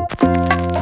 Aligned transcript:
Muy 0.00 0.79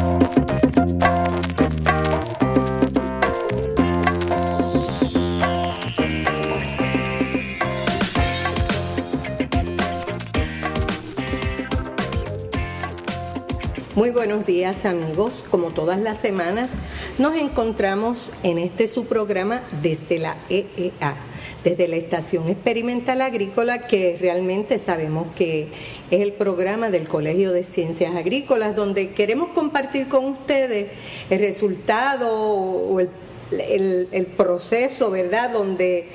buenos 14.18 14.46
días 14.46 14.84
amigos, 14.84 15.44
como 15.48 15.68
todas 15.68 16.00
las 16.00 16.18
semanas 16.18 16.78
nos 17.18 17.36
encontramos 17.36 18.32
en 18.42 18.58
este 18.58 18.88
su 18.88 19.06
programa 19.06 19.62
desde 19.80 20.18
la 20.18 20.36
EEA, 20.50 21.14
desde 21.62 21.86
la 21.86 21.94
Estación 21.94 22.48
Experimental 22.48 23.20
Agrícola 23.20 23.86
que 23.86 24.18
realmente 24.20 24.78
sabemos 24.78 25.28
que 25.36 25.68
es 26.10 26.20
el 26.20 26.32
programa 26.32 26.90
del 26.90 27.06
Colegio 27.06 27.52
de 27.52 27.62
Ciencias 27.62 28.16
Agrícolas 28.16 28.74
donde 28.74 29.10
queremos 29.10 29.50
compartir 29.50 30.08
con 30.08 30.24
ustedes 30.24 30.88
el 31.30 31.38
resultado 31.38 32.28
o 32.28 32.98
el, 32.98 33.10
el 33.52 34.26
proceso, 34.36 35.12
¿verdad? 35.12 35.52
Donde 35.52 36.08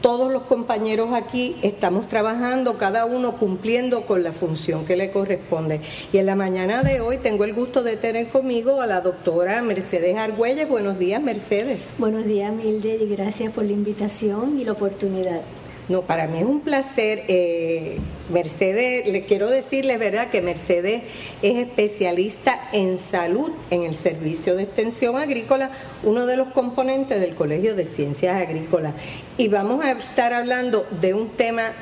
todos 0.00 0.32
los 0.32 0.42
compañeros 0.42 1.12
aquí 1.12 1.56
estamos 1.62 2.08
trabajando, 2.08 2.76
cada 2.76 3.04
uno 3.04 3.36
cumpliendo 3.36 4.02
con 4.02 4.22
la 4.22 4.32
función 4.32 4.84
que 4.84 4.96
le 4.96 5.10
corresponde. 5.10 5.80
Y 6.12 6.18
en 6.18 6.26
la 6.26 6.36
mañana 6.36 6.82
de 6.82 7.00
hoy 7.00 7.18
tengo 7.18 7.44
el 7.44 7.52
gusto 7.52 7.82
de 7.82 7.96
tener 7.96 8.28
conmigo 8.28 8.80
a 8.80 8.86
la 8.86 9.00
doctora 9.00 9.62
Mercedes 9.62 10.16
Argüelles. 10.16 10.68
Buenos 10.68 10.98
días, 10.98 11.22
Mercedes. 11.22 11.80
Buenos 11.98 12.24
días, 12.24 12.52
Mildred, 12.52 13.00
y 13.00 13.08
gracias 13.08 13.52
por 13.52 13.64
la 13.64 13.72
invitación 13.72 14.58
y 14.58 14.64
la 14.64 14.72
oportunidad. 14.72 15.42
No, 15.90 16.02
para 16.02 16.28
mí 16.28 16.38
es 16.38 16.44
un 16.44 16.60
placer. 16.60 17.24
Eh, 17.26 17.98
Mercedes, 18.32 19.08
le 19.08 19.22
quiero 19.22 19.50
decirles, 19.50 19.98
¿verdad?, 19.98 20.30
que 20.30 20.40
Mercedes 20.40 21.02
es 21.42 21.58
especialista 21.58 22.60
en 22.72 22.96
salud 22.96 23.50
en 23.70 23.82
el 23.82 23.96
Servicio 23.96 24.54
de 24.54 24.62
Extensión 24.62 25.16
Agrícola, 25.16 25.72
uno 26.04 26.26
de 26.26 26.36
los 26.36 26.46
componentes 26.50 27.18
del 27.18 27.34
Colegio 27.34 27.74
de 27.74 27.86
Ciencias 27.86 28.40
Agrícolas. 28.40 28.94
Y 29.36 29.48
vamos 29.48 29.84
a 29.84 29.90
estar 29.90 30.32
hablando 30.32 30.86
de 31.00 31.12
un 31.12 31.30
tema 31.30 31.72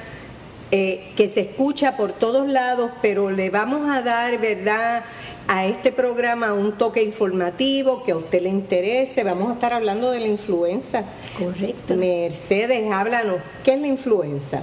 eh, 0.70 1.04
que 1.14 1.28
se 1.28 1.40
escucha 1.40 1.98
por 1.98 2.14
todos 2.14 2.48
lados, 2.48 2.90
pero 3.02 3.30
le 3.30 3.50
vamos 3.50 3.94
a 3.94 4.00
dar, 4.00 4.38
¿verdad?, 4.38 5.04
a 5.48 5.66
este 5.66 5.92
programa 5.92 6.52
un 6.52 6.76
toque 6.76 7.02
informativo 7.02 8.02
que 8.04 8.12
a 8.12 8.16
usted 8.16 8.42
le 8.42 8.50
interese. 8.50 9.24
Vamos 9.24 9.48
a 9.50 9.54
estar 9.54 9.72
hablando 9.72 10.10
de 10.10 10.20
la 10.20 10.28
influenza. 10.28 11.04
Correcto. 11.38 11.96
Mercedes, 11.96 12.92
háblanos, 12.92 13.38
¿qué 13.64 13.74
es 13.74 13.80
la 13.80 13.86
influenza? 13.86 14.62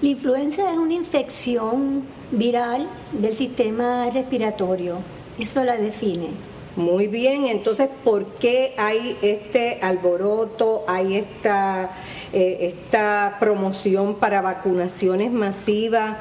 La 0.00 0.08
influenza 0.08 0.72
es 0.72 0.78
una 0.78 0.94
infección 0.94 2.04
viral 2.30 2.88
del 3.12 3.34
sistema 3.34 4.08
respiratorio. 4.10 4.98
Eso 5.38 5.62
la 5.64 5.76
define. 5.76 6.28
Muy 6.76 7.06
bien, 7.06 7.46
entonces, 7.46 7.88
¿por 8.04 8.26
qué 8.34 8.74
hay 8.76 9.16
este 9.22 9.78
alboroto, 9.82 10.84
hay 10.86 11.16
esta, 11.16 11.90
eh, 12.32 12.58
esta 12.60 13.36
promoción 13.38 14.14
para 14.16 14.42
vacunaciones 14.42 15.30
masivas? 15.30 16.16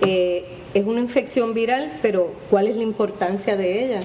Eh, 0.00 0.57
es 0.78 0.86
una 0.86 1.00
infección 1.00 1.54
viral, 1.54 1.98
pero 2.02 2.32
¿cuál 2.50 2.68
es 2.68 2.76
la 2.76 2.82
importancia 2.82 3.56
de 3.56 3.84
ella? 3.84 4.00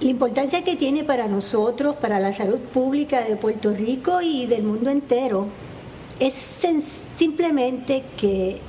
La 0.00 0.08
importancia 0.08 0.64
que 0.64 0.76
tiene 0.76 1.04
para 1.04 1.28
nosotros, 1.28 1.96
para 1.96 2.20
la 2.20 2.32
salud 2.32 2.58
pública 2.58 3.22
de 3.22 3.36
Puerto 3.36 3.72
Rico 3.72 4.20
y 4.20 4.46
del 4.46 4.62
mundo 4.62 4.90
entero, 4.90 5.46
es 6.20 6.34
simplemente 7.16 8.04
que 8.16 8.60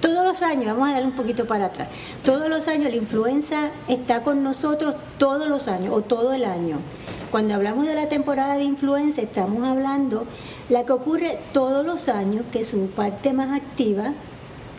todos 0.00 0.24
los 0.24 0.42
años, 0.42 0.66
vamos 0.66 0.88
a 0.88 0.92
darle 0.92 1.08
un 1.08 1.16
poquito 1.16 1.46
para 1.46 1.66
atrás, 1.66 1.88
todos 2.24 2.48
los 2.48 2.68
años 2.68 2.90
la 2.90 2.96
influenza 2.96 3.70
está 3.88 4.22
con 4.22 4.42
nosotros 4.42 4.94
todos 5.18 5.48
los 5.48 5.68
años 5.68 5.92
o 5.94 6.02
todo 6.02 6.32
el 6.32 6.44
año. 6.44 6.78
Cuando 7.30 7.54
hablamos 7.54 7.86
de 7.86 7.94
la 7.94 8.08
temporada 8.08 8.56
de 8.56 8.64
influenza 8.64 9.20
estamos 9.20 9.66
hablando 9.66 10.24
la 10.68 10.84
que 10.84 10.92
ocurre 10.92 11.38
todos 11.52 11.84
los 11.84 12.08
años, 12.08 12.46
que 12.50 12.64
su 12.64 12.88
parte 12.90 13.32
más 13.32 13.52
activa 13.52 14.12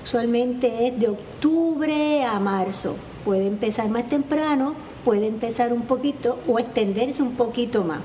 usualmente 0.07 0.87
es 0.87 0.97
de 0.97 1.09
octubre 1.09 2.23
a 2.23 2.39
marzo. 2.39 2.95
Puede 3.25 3.45
empezar 3.45 3.89
más 3.89 4.07
temprano, 4.07 4.73
puede 5.03 5.27
empezar 5.27 5.73
un 5.73 5.81
poquito 5.81 6.39
o 6.47 6.59
extenderse 6.59 7.21
un 7.21 7.35
poquito 7.35 7.83
más. 7.83 7.99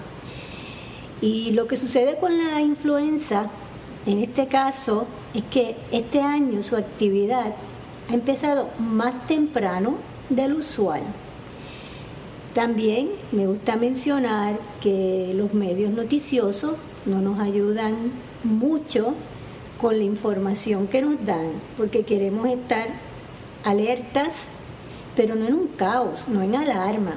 Y 1.21 1.53
lo 1.53 1.69
que 1.69 1.77
sucede 1.77 2.17
con 2.17 2.37
la 2.37 2.61
influenza 2.61 3.49
en 4.05 4.19
este 4.19 4.49
caso 4.49 5.07
es 5.33 5.45
que 5.45 5.77
este 5.93 6.21
año 6.21 6.61
su 6.63 6.75
actividad 6.75 7.55
ha 8.11 8.13
empezado 8.13 8.71
más 8.81 9.29
temprano 9.29 9.95
del 10.29 10.55
usual. 10.55 11.03
También 12.53 13.11
me 13.31 13.47
gusta 13.47 13.77
mencionar 13.77 14.59
que 14.81 15.33
los 15.37 15.55
medios 15.55 15.93
noticiosos 15.93 16.75
no 17.07 17.21
nos 17.21 17.39
ayudan 17.39 17.95
mucho 18.43 19.15
con 19.83 19.99
la 19.99 20.05
información 20.05 20.87
que 20.87 21.03
nos 21.03 21.23
dan, 21.27 21.51
porque 21.77 22.05
queremos 22.05 22.49
estar 22.49 22.87
alertas, 23.65 24.45
pero 25.15 25.35
no 25.35 25.47
en 25.47 25.53
un 25.53 25.67
caos, 25.67 26.27
no 26.29 26.41
en 26.41 26.55
alarma. 26.55 27.17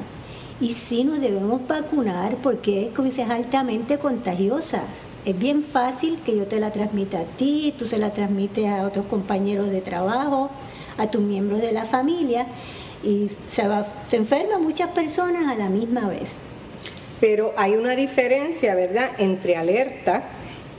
Y 0.59 0.73
sí 0.73 1.05
nos 1.05 1.21
debemos 1.21 1.65
vacunar 1.65 2.35
porque 2.43 2.91
es, 2.97 3.17
es 3.19 3.29
altamente 3.29 3.99
contagiosa 3.99 4.83
es 5.25 5.37
bien 5.37 5.63
fácil 5.63 6.19
que 6.23 6.37
yo 6.37 6.45
te 6.45 6.59
la 6.59 6.71
transmita 6.71 7.19
a 7.21 7.23
ti, 7.23 7.73
tú 7.77 7.85
se 7.87 7.97
la 7.97 8.13
transmites 8.13 8.67
a 8.67 8.85
otros 8.85 9.07
compañeros 9.07 9.71
de 9.71 9.81
trabajo, 9.81 10.51
a 10.99 11.07
tus 11.07 11.21
miembros 11.21 11.61
de 11.61 11.71
la 11.71 11.83
familia 11.83 12.45
y 13.03 13.29
se, 13.47 13.67
va, 13.67 13.87
se 14.07 14.17
enferman 14.17 14.63
muchas 14.63 14.89
personas 14.91 15.51
a 15.51 15.55
la 15.55 15.67
misma 15.67 16.07
vez. 16.07 16.29
Pero 17.19 17.53
hay 17.57 17.75
una 17.75 17.95
diferencia, 17.95 18.75
¿verdad?, 18.75 19.09
entre 19.17 19.57
alerta 19.57 20.25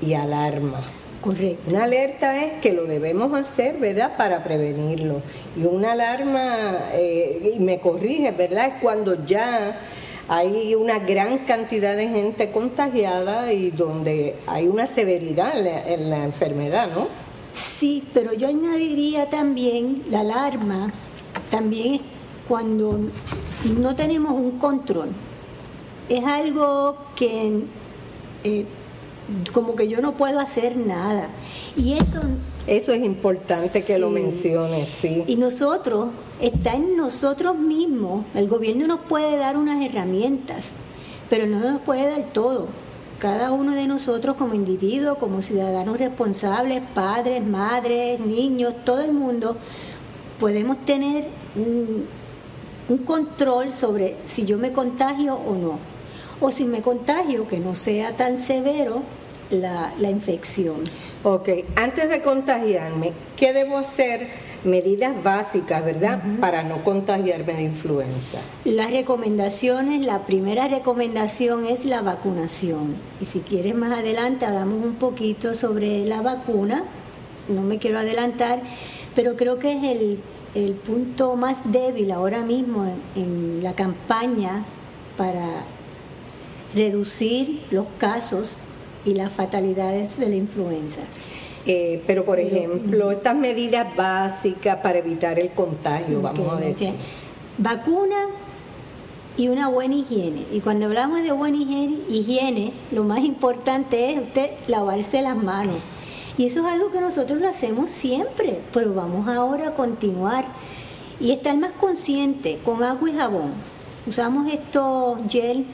y 0.01 0.15
alarma. 0.15 0.85
Correcto. 1.27 1.71
Una 1.71 1.85
alerta 1.85 2.41
es 2.45 2.61
que 2.63 2.73
lo 2.73 2.85
debemos 2.85 3.35
hacer, 3.35 3.79
¿verdad?, 3.79 4.17
para 4.17 4.45
prevenirlo. 4.45 5.23
Y 5.57 5.65
una 5.65 5.93
alarma, 5.93 6.79
eh, 6.93 7.53
y 7.57 7.59
me 7.59 7.81
corrige, 7.81 8.31
¿verdad?, 8.31 8.69
es 8.69 8.75
cuando 8.81 9.27
ya 9.27 9.81
hay 10.29 10.77
una 10.77 11.01
gran 11.01 11.39
cantidad 11.39 11.97
de 11.97 12.09
gente 12.09 12.53
contagiada 12.53 13.53
y 13.53 13.73
donde 13.73 14.37
hay 14.47 14.69
una 14.69 14.87
severidad 14.87 15.59
en 15.89 16.11
la, 16.11 16.23
enfermedad, 16.23 16.91
¿no? 16.95 17.09
Sí, 17.53 18.05
pero 18.15 18.33
yo 18.33 18.47
añadiría 18.47 19.27
también 19.27 20.03
la 20.09 20.21
alarma, 20.21 20.93
también 21.51 21.95
es 21.95 22.01
cuando 22.47 23.01
no 23.81 23.97
tenemos 23.97 24.31
un 24.31 24.61
control. 24.61 25.09
Es 26.09 26.25
algo 26.25 26.97
que 27.17 27.63
eh, 28.45 28.65
como 29.53 29.77
que 29.77 29.89
yo 29.89 30.01
no 30.01 30.17
puedo 30.17 30.41
hacer 30.41 30.77
nada. 30.77 31.29
Y 31.77 31.95
eso 31.95 32.21
eso 32.67 32.93
es 32.93 33.05
importante 33.05 33.85
que 33.85 33.97
lo 33.97 34.11
menciones, 34.11 34.89
sí. 34.89 35.23
Y 35.29 35.37
nosotros, 35.37 36.09
está 36.41 36.75
en 36.75 36.97
nosotros 36.97 37.57
mismos. 37.57 38.25
El 38.35 38.49
gobierno 38.49 38.89
nos 38.89 39.01
puede 39.01 39.37
dar 39.37 39.57
unas 39.57 39.85
herramientas, 39.85 40.73
pero 41.31 41.47
no 41.47 41.61
nos 41.61 41.81
puede 41.83 42.11
dar 42.11 42.27
todo. 42.33 42.67
Cada 43.21 43.53
uno 43.53 43.73
de 43.73 43.87
nosotros 43.87 44.35
como 44.35 44.55
individuo, 44.55 45.15
como 45.15 45.43
ciudadanos 45.43 45.99
responsables, 45.99 46.83
padres, 46.93 47.47
madres, 47.47 48.19
niños, 48.19 48.75
todo 48.85 49.01
el 49.01 49.13
mundo, 49.13 49.57
podemos 50.41 50.79
tener 50.79 51.29
un, 51.55 52.07
control 53.05 53.73
sobre 53.73 54.17
si 54.27 54.45
yo 54.45 54.59
me 54.59 54.73
contagio 54.73 55.37
o 55.37 55.55
no. 55.55 55.79
O 56.41 56.51
si 56.51 56.65
me 56.65 56.83
contagio, 56.83 57.49
que 57.49 57.59
no 57.59 57.75
sea 57.75 58.13
tan 58.13 58.39
severo 58.39 59.03
la, 59.51 59.93
la 59.99 60.11
infección. 60.11 60.85
Ok, 61.23 61.49
antes 61.77 62.09
de 62.09 62.21
contagiarme, 62.21 63.13
¿qué 63.37 63.53
debo 63.53 63.79
hacer? 63.79 64.29
Medidas 64.65 65.23
básicas, 65.23 65.85
¿verdad? 65.85 66.21
Para 66.41 66.65
no 66.65 66.83
contagiarme 66.83 67.55
de 67.55 67.63
influenza. 67.63 68.39
Las 68.65 68.91
recomendaciones, 68.91 70.05
la 70.05 70.27
primera 70.27 70.67
recomendación 70.67 71.67
es 71.67 71.85
la 71.85 72.03
vacunación. 72.03 72.97
Y 73.21 73.27
si 73.27 73.41
quieres 73.41 73.77
más 73.77 73.97
adelante 73.97 74.45
hablamos 74.45 74.85
un 74.85 74.97
poquito 74.97 75.55
sobre 75.55 76.05
la 76.05 76.21
vacuna. 76.21 76.83
No 77.49 77.63
me 77.63 77.79
quiero 77.79 78.01
adelantar, 78.01 78.61
pero 79.15 79.37
creo 79.37 79.59
que 79.59 79.73
es 79.73 80.19
el, 80.55 80.75
punto 80.75 81.37
más 81.37 81.59
débil 81.71 82.11
ahora 82.11 82.43
mismo 82.43 82.87
en 83.15 83.63
la 83.63 83.75
campaña 83.75 84.65
para 85.17 85.45
reducir 86.77 87.63
los 87.71 87.87
casos 87.99 88.59
y 89.05 89.15
las 89.15 89.33
fatalidades 89.33 90.19
de 90.19 90.29
la 90.29 90.37
influenza. 90.37 91.01
Eh, 91.65 92.03
pero, 92.07 92.25
por 92.25 92.39
ejemplo, 92.39 93.11
estas 93.11 93.35
medidas 93.35 93.97
básicas 93.97 94.77
para 94.77 94.99
evitar 94.99 95.39
el 95.39 95.51
contagio, 95.51 96.21
vamos 96.21 96.53
a 96.53 96.57
decir. 96.57 96.91
Vacuna 97.59 98.27
y 99.37 99.49
una 99.49 99.69
buena 99.69 99.97
higiene. 99.97 100.45
Y 100.53 100.61
cuando 100.61 100.87
hablamos 100.87 101.23
de 101.23 101.33
buena 101.33 101.57
higiene, 101.57 101.99
higiene, 102.09 102.73
lo 102.93 103.03
más 103.03 103.21
importante 103.21 104.13
es 104.13 104.21
usted 104.21 104.51
lavarse 104.69 105.23
las 105.23 105.37
manos. 105.37 105.79
Y 106.39 106.47
eso 106.47 106.61
es 106.61 106.67
algo 106.67 106.93
que 106.93 107.01
nosotros 107.01 107.41
lo 107.41 107.49
hacemos 107.49 107.91
siempre, 107.91 108.61
pero 108.73 108.95
vamos 108.95 109.27
ahora 109.29 109.69
a 109.69 109.75
continuar. 109.75 110.45
y 111.19 111.33
estar 111.33 111.57
más 111.57 111.73
consciente 111.73 112.59
con 112.63 112.83
agua 112.83 113.09
y 113.09 113.15
jabón. 113.15 113.53
Usamos 114.07 114.53
estos 114.53 115.19
gel 115.31 115.65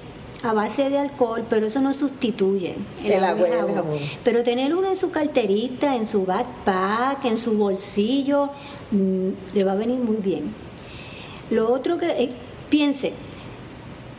a 0.42 0.52
base 0.52 0.90
de 0.90 0.98
alcohol, 0.98 1.44
pero 1.48 1.66
eso 1.66 1.80
no 1.80 1.92
sustituye 1.92 2.76
el, 3.04 3.24
agua, 3.24 3.46
el. 3.48 3.66
Pero 4.24 4.42
tener 4.42 4.74
uno 4.74 4.88
en 4.88 4.96
su 4.96 5.10
carterita, 5.10 5.94
en 5.94 6.08
su 6.08 6.24
backpack, 6.24 7.24
en 7.24 7.38
su 7.38 7.56
bolsillo, 7.56 8.50
mm, 8.90 9.28
le 9.54 9.64
va 9.64 9.72
a 9.72 9.76
venir 9.76 9.98
muy 9.98 10.16
bien. 10.16 10.52
Lo 11.50 11.72
otro 11.72 11.98
que 11.98 12.06
eh, 12.06 12.28
piense, 12.68 13.12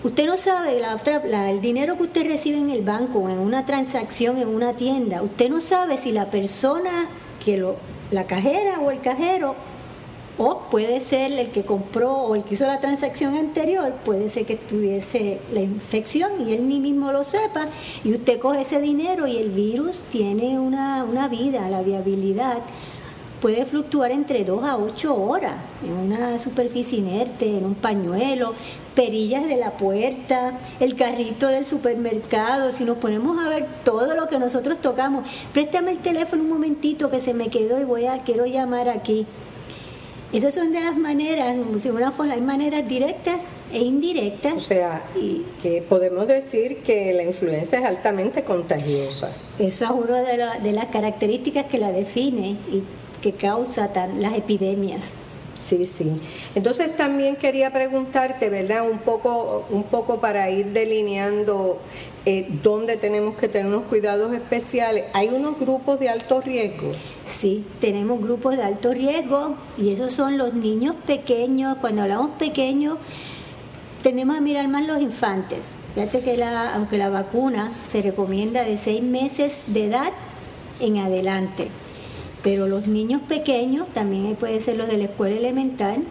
usted 0.04 0.26
no 0.26 0.38
sabe 0.38 0.80
la 0.80 0.96
otra, 0.96 1.22
el 1.50 1.62
dinero 1.62 1.98
que 1.98 2.04
usted 2.04 2.28
recibe 2.28 2.58
en 2.58 2.70
el 2.70 2.84
banco, 2.84 3.28
en 3.30 3.40
una 3.40 3.66
transacción, 3.66 4.38
en 4.38 4.48
una 4.48 4.74
tienda, 4.74 5.22
usted 5.22 5.50
no 5.50 5.60
sabe 5.60 5.98
si 5.98 6.12
la 6.12 6.30
persona 6.30 7.08
que 7.44 7.58
lo, 7.58 7.76
la 8.12 8.26
cajera 8.26 8.80
o 8.80 8.92
el 8.92 9.02
cajero 9.02 9.56
o 10.38 10.64
puede 10.72 11.00
ser 11.00 11.32
el 11.32 11.52
que 11.52 11.64
compró 11.64 12.12
o 12.14 12.36
el 12.36 12.44
que 12.44 12.56
hizo 12.56 12.66
la 12.66 12.80
transacción 12.80 13.36
anterior, 13.36 13.94
puede 14.06 14.30
ser 14.30 14.46
que 14.46 14.56
tuviese 14.56 15.40
la 15.52 15.62
infección 15.62 16.48
y 16.48 16.54
él 16.54 16.68
ni 16.68 16.80
mismo 16.80 17.12
lo 17.12 17.24
sepa, 17.24 17.68
y 18.04 18.14
usted 18.14 18.40
coge 18.40 18.62
ese 18.62 18.82
dinero 18.82 19.28
y 19.28 19.38
el 19.38 19.50
virus 19.50 20.02
tiene 20.12 20.60
una, 20.60 21.04
una 21.04 21.28
vida, 21.28 21.70
la 21.70 21.82
viabilidad 21.82 22.60
puede 23.44 23.66
fluctuar 23.66 24.12
entre 24.12 24.46
2 24.46 24.64
a 24.64 24.78
8 24.78 25.22
horas 25.22 25.56
en 25.84 25.92
una 25.92 26.38
superficie 26.38 27.00
inerte, 27.00 27.58
en 27.58 27.66
un 27.66 27.76
pañuelo, 27.76 28.54
perillas 28.96 29.46
de 29.46 29.58
la 29.58 29.72
puerta, 29.72 30.58
el 30.80 30.96
carrito 30.96 31.48
del 31.48 31.66
supermercado. 31.66 32.72
Si 32.72 32.86
nos 32.86 33.00
ponemos 33.00 33.38
a 33.46 33.50
ver 33.50 33.68
todo 33.84 34.16
lo 34.16 34.30
que 34.30 34.40
nosotros 34.40 34.78
tocamos, 34.78 35.30
préstame 35.52 35.92
el 35.92 35.98
teléfono 35.98 36.44
un 36.44 36.52
momentito 36.52 37.12
que 37.12 37.20
se 37.20 37.34
me 37.34 37.50
quedó 37.50 37.82
y 37.82 37.84
voy 37.84 38.06
a 38.06 38.20
quiero 38.20 38.46
llamar 38.46 38.88
aquí. 38.88 39.26
Esas 40.34 40.56
son 40.56 40.72
de 40.72 40.80
las 40.80 40.98
maneras, 40.98 41.56
de 41.56 41.92
una 41.92 42.12
forma, 42.12 42.34
hay 42.34 42.42
maneras 42.42 42.88
directas 42.88 43.42
e 43.72 43.80
indirectas. 43.80 44.54
O 44.54 44.60
sea, 44.60 45.04
y, 45.16 45.46
que 45.62 45.84
podemos 45.84 46.28
decir 46.28 46.78
que 46.78 47.14
la 47.14 47.22
influenza 47.22 47.78
es 47.78 47.86
altamente 47.86 48.44
contagiosa. 48.44 49.30
Eso 49.60 49.86
es 49.86 49.92
una 49.92 50.22
de, 50.24 50.64
de 50.64 50.72
las 50.72 50.88
características 50.88 51.66
que 51.66 51.78
la 51.78 51.92
define 51.92 52.58
y 52.72 52.82
que 53.22 53.34
causa 53.34 53.92
las 54.18 54.34
epidemias. 54.34 55.12
Sí, 55.60 55.86
sí. 55.86 56.12
Entonces 56.56 56.96
también 56.96 57.38
quería 57.38 57.72
preguntarte, 57.72 58.50
¿verdad? 58.50 58.90
Un 58.90 59.00
poco, 59.00 59.66
un 59.70 59.84
poco 59.84 60.20
para 60.20 60.50
ir 60.50 60.74
delineando 60.74 61.80
eh, 62.26 62.48
dónde 62.64 62.96
tenemos 62.96 63.36
que 63.36 63.50
tener 63.50 63.68
unos 63.68 63.84
cuidados 63.84 64.34
especiales. 64.34 65.06
¿Hay 65.14 65.28
unos 65.28 65.60
grupos 65.60 66.00
de 66.00 66.08
alto 66.08 66.40
riesgo? 66.40 66.92
Sí, 67.26 67.66
tenemos 67.82 68.22
grupos 68.22 68.56
de 68.56 68.64
alto 68.64 68.94
riesgo 68.94 69.56
y 69.78 69.92
esos 69.92 70.14
son 70.14 70.38
los 70.38 70.54
niños 70.54 70.96
pequeños. 71.06 71.78
Cuando 71.82 72.04
hablamos 72.04 72.32
pequeños, 72.40 72.98
tenemos 74.04 74.38
a 74.38 74.42
mirar 74.42 74.70
más 74.70 74.88
los 74.88 75.02
infantes. 75.02 75.66
Fíjate 75.96 76.22
que 76.22 76.38
la, 76.38 76.74
aunque 76.76 76.98
la 76.98 77.10
vacuna 77.10 77.72
se 77.92 78.02
recomienda 78.02 78.64
de 78.64 78.78
seis 78.78 79.04
meses 79.04 79.66
de 79.68 79.86
edad 79.88 80.12
en 80.80 80.98
adelante, 80.98 81.68
pero 82.42 82.68
los 82.68 82.88
niños 82.88 83.22
pequeños, 83.28 83.88
también 83.94 84.36
puede 84.36 84.60
ser 84.60 84.78
los 84.78 84.88
de 84.88 84.98
la 84.98 85.06
escuela 85.06 85.36
elemental, 85.36 86.04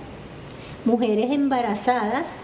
mujeres 0.84 1.30
embarazadas 1.30 2.36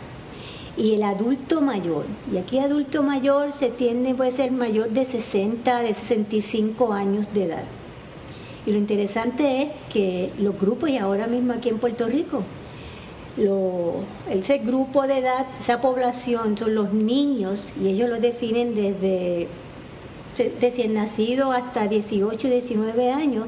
y 0.78 0.94
el 0.94 1.02
adulto 1.02 1.60
mayor. 1.60 2.06
Y 2.32 2.38
aquí 2.38 2.60
adulto 2.60 3.02
mayor 3.02 3.52
se 3.52 3.69
tiende, 3.69 4.14
puede 4.14 4.30
ser 4.30 4.52
mayor 4.52 4.90
de 4.90 5.04
60, 5.04 5.82
de 5.82 5.92
65 5.92 6.92
años 6.92 7.34
de 7.34 7.44
edad. 7.44 7.64
Y 8.64 8.70
lo 8.70 8.78
interesante 8.78 9.62
es 9.62 9.69
que 9.92 10.30
los 10.38 10.58
grupos, 10.58 10.90
y 10.90 10.98
ahora 10.98 11.26
mismo 11.26 11.52
aquí 11.52 11.69
en 11.69 11.78
Puerto 11.78 12.06
Rico, 12.06 12.42
ese 14.30 14.58
grupo 14.58 15.06
de 15.06 15.19
edad, 15.19 15.46
esa 15.60 15.80
población 15.80 16.56
son 16.56 16.75
los 16.75 16.92
niños, 16.92 17.72
y 17.82 17.88
ellos 17.88 18.08
lo 18.08 18.20
definen 18.20 18.74
desde 18.74 19.48
recién 20.60 20.94
nacido 20.94 21.50
hasta 21.50 21.88
18, 21.88 22.48
19 22.48 23.10
años, 23.10 23.46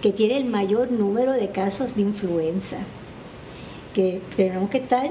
que 0.00 0.12
tiene 0.12 0.36
el 0.36 0.44
mayor 0.44 0.90
número 0.90 1.32
de 1.32 1.50
casos 1.50 1.96
de 1.96 2.02
influenza. 2.02 2.76
Que 3.94 4.20
tenemos 4.36 4.70
que 4.70 4.78
estar, 4.78 5.10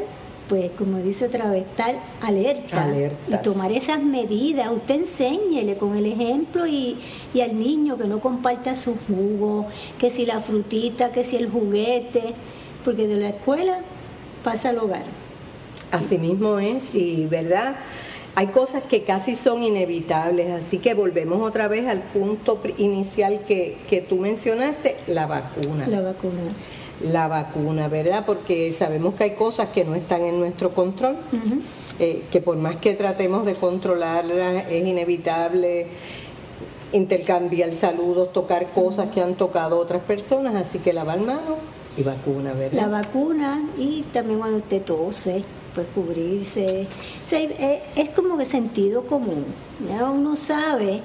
pues 0.49 0.71
como 0.77 0.97
dice 0.99 1.25
otra 1.25 1.49
vez, 1.49 1.63
estar 1.63 1.95
alerta 2.21 2.87
y 3.27 3.35
tomar 3.37 3.71
esas 3.71 4.01
medidas. 4.01 4.69
Usted 4.71 4.95
enséñele 4.95 5.77
con 5.77 5.95
el 5.95 6.05
ejemplo 6.05 6.67
y, 6.67 6.97
y 7.33 7.41
al 7.41 7.57
niño 7.57 7.97
que 7.97 8.05
no 8.05 8.19
comparta 8.19 8.75
su 8.75 8.95
jugo, 9.07 9.65
que 9.97 10.09
si 10.09 10.25
la 10.25 10.39
frutita, 10.39 11.11
que 11.11 11.23
si 11.23 11.37
el 11.37 11.49
juguete, 11.49 12.35
porque 12.83 13.07
de 13.07 13.15
la 13.15 13.29
escuela 13.29 13.79
pasa 14.43 14.69
al 14.69 14.79
hogar. 14.79 15.03
Así 15.91 16.17
mismo 16.17 16.59
es, 16.59 16.83
y 16.93 17.25
verdad, 17.25 17.75
hay 18.35 18.47
cosas 18.47 18.83
que 18.83 19.03
casi 19.03 19.35
son 19.35 19.63
inevitables, 19.63 20.51
así 20.51 20.77
que 20.77 20.93
volvemos 20.93 21.41
otra 21.41 21.67
vez 21.67 21.87
al 21.87 22.01
punto 22.01 22.61
inicial 22.77 23.41
que, 23.47 23.77
que 23.89 24.01
tú 24.01 24.17
mencionaste, 24.17 24.97
la 25.07 25.25
vacuna. 25.25 25.87
La 25.87 26.01
vacuna. 26.01 26.41
La 27.03 27.27
vacuna, 27.27 27.87
¿verdad? 27.87 28.23
Porque 28.25 28.71
sabemos 28.71 29.15
que 29.15 29.25
hay 29.25 29.31
cosas 29.31 29.69
que 29.69 29.83
no 29.83 29.95
están 29.95 30.21
en 30.23 30.39
nuestro 30.39 30.71
control, 30.73 31.17
eh, 31.99 32.23
que 32.31 32.41
por 32.41 32.57
más 32.57 32.77
que 32.77 32.93
tratemos 32.93 33.45
de 33.45 33.53
controlarlas, 33.55 34.65
es 34.69 34.87
inevitable 34.87 35.87
intercambiar 36.93 37.73
saludos, 37.73 38.31
tocar 38.31 38.71
cosas 38.71 39.09
que 39.09 39.21
han 39.21 39.35
tocado 39.35 39.77
otras 39.77 40.01
personas, 40.01 40.55
así 40.55 40.79
que 40.79 40.93
lavar 40.93 41.19
manos 41.19 41.57
y 41.97 42.03
vacuna, 42.03 42.53
¿verdad? 42.53 42.81
La 42.81 42.87
vacuna 42.87 43.69
y 43.77 44.03
también 44.13 44.39
cuando 44.39 44.57
usted 44.57 44.81
tose 44.81 45.43
pues 45.73 45.87
cubrirse. 45.93 46.87
Eh, 47.31 47.83
es 47.95 48.09
como 48.11 48.37
que 48.37 48.45
sentido 48.45 49.03
común, 49.03 49.45
ya 49.89 50.09
uno 50.09 50.35
sabe 50.37 51.01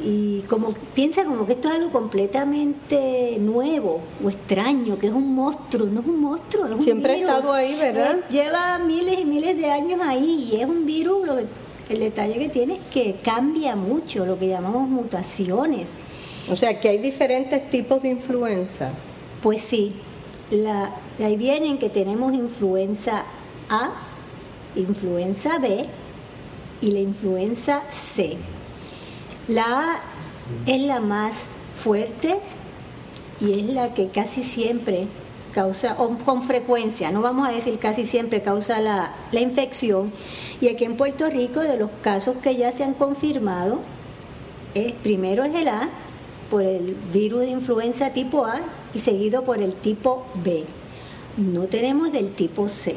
y 0.00 0.40
como 0.42 0.72
piensa 0.94 1.24
como 1.24 1.46
que 1.46 1.52
esto 1.52 1.68
es 1.68 1.74
algo 1.74 1.90
completamente 1.90 3.36
nuevo 3.38 4.00
o 4.24 4.30
extraño, 4.30 4.98
que 4.98 5.08
es 5.08 5.12
un 5.12 5.34
monstruo, 5.34 5.86
no 5.86 6.00
es 6.00 6.06
un 6.06 6.20
monstruo, 6.20 6.66
es 6.66 6.72
un 6.72 6.80
Siempre 6.80 7.12
ha 7.12 7.16
estado 7.16 7.52
ahí, 7.52 7.76
¿verdad? 7.76 8.16
Eh, 8.18 8.32
lleva 8.32 8.78
miles 8.78 9.20
y 9.20 9.24
miles 9.24 9.56
de 9.56 9.70
años 9.70 10.00
ahí 10.02 10.50
y 10.52 10.60
es 10.60 10.66
un 10.66 10.86
virus, 10.86 11.28
el 11.88 11.98
detalle 11.98 12.38
que 12.38 12.48
tiene 12.48 12.74
es 12.76 12.86
que 12.92 13.16
cambia 13.22 13.76
mucho, 13.76 14.24
lo 14.24 14.38
que 14.38 14.48
llamamos 14.48 14.88
mutaciones. 14.88 15.90
O 16.50 16.56
sea, 16.56 16.80
que 16.80 16.88
hay 16.88 16.98
diferentes 16.98 17.70
tipos 17.70 18.02
de 18.02 18.08
influenza. 18.08 18.90
Pues 19.42 19.62
sí, 19.62 19.92
la, 20.50 20.90
de 21.18 21.24
ahí 21.26 21.36
vienen 21.36 21.78
que 21.78 21.90
tenemos 21.90 22.32
influenza 22.32 23.24
a, 23.68 23.92
influenza 24.74 25.58
B 25.58 25.84
y 26.80 26.90
la 26.90 26.98
influenza 26.98 27.82
C. 27.92 28.36
La 29.48 29.64
A 29.64 30.00
es 30.66 30.80
la 30.82 31.00
más 31.00 31.42
fuerte 31.82 32.38
y 33.40 33.52
es 33.52 33.64
la 33.64 33.92
que 33.94 34.08
casi 34.08 34.42
siempre 34.42 35.06
causa, 35.52 35.96
o 35.98 36.16
con 36.18 36.42
frecuencia, 36.42 37.10
no 37.10 37.20
vamos 37.20 37.48
a 37.48 37.52
decir 37.52 37.78
casi 37.78 38.06
siempre 38.06 38.40
causa 38.40 38.80
la, 38.80 39.12
la 39.32 39.40
infección. 39.40 40.10
Y 40.60 40.68
aquí 40.68 40.84
en 40.84 40.96
Puerto 40.96 41.28
Rico, 41.28 41.60
de 41.60 41.76
los 41.76 41.90
casos 42.02 42.36
que 42.42 42.56
ya 42.56 42.72
se 42.72 42.84
han 42.84 42.94
confirmado, 42.94 43.80
primero 45.02 45.44
es 45.44 45.54
el 45.54 45.68
A, 45.68 45.88
por 46.50 46.62
el 46.62 46.96
virus 47.12 47.40
de 47.40 47.50
influenza 47.50 48.10
tipo 48.10 48.44
A, 48.44 48.60
y 48.94 49.00
seguido 49.00 49.42
por 49.42 49.60
el 49.60 49.74
tipo 49.74 50.24
B. 50.42 50.64
No 51.36 51.62
tenemos 51.62 52.12
del 52.12 52.30
tipo 52.30 52.68
C 52.68 52.96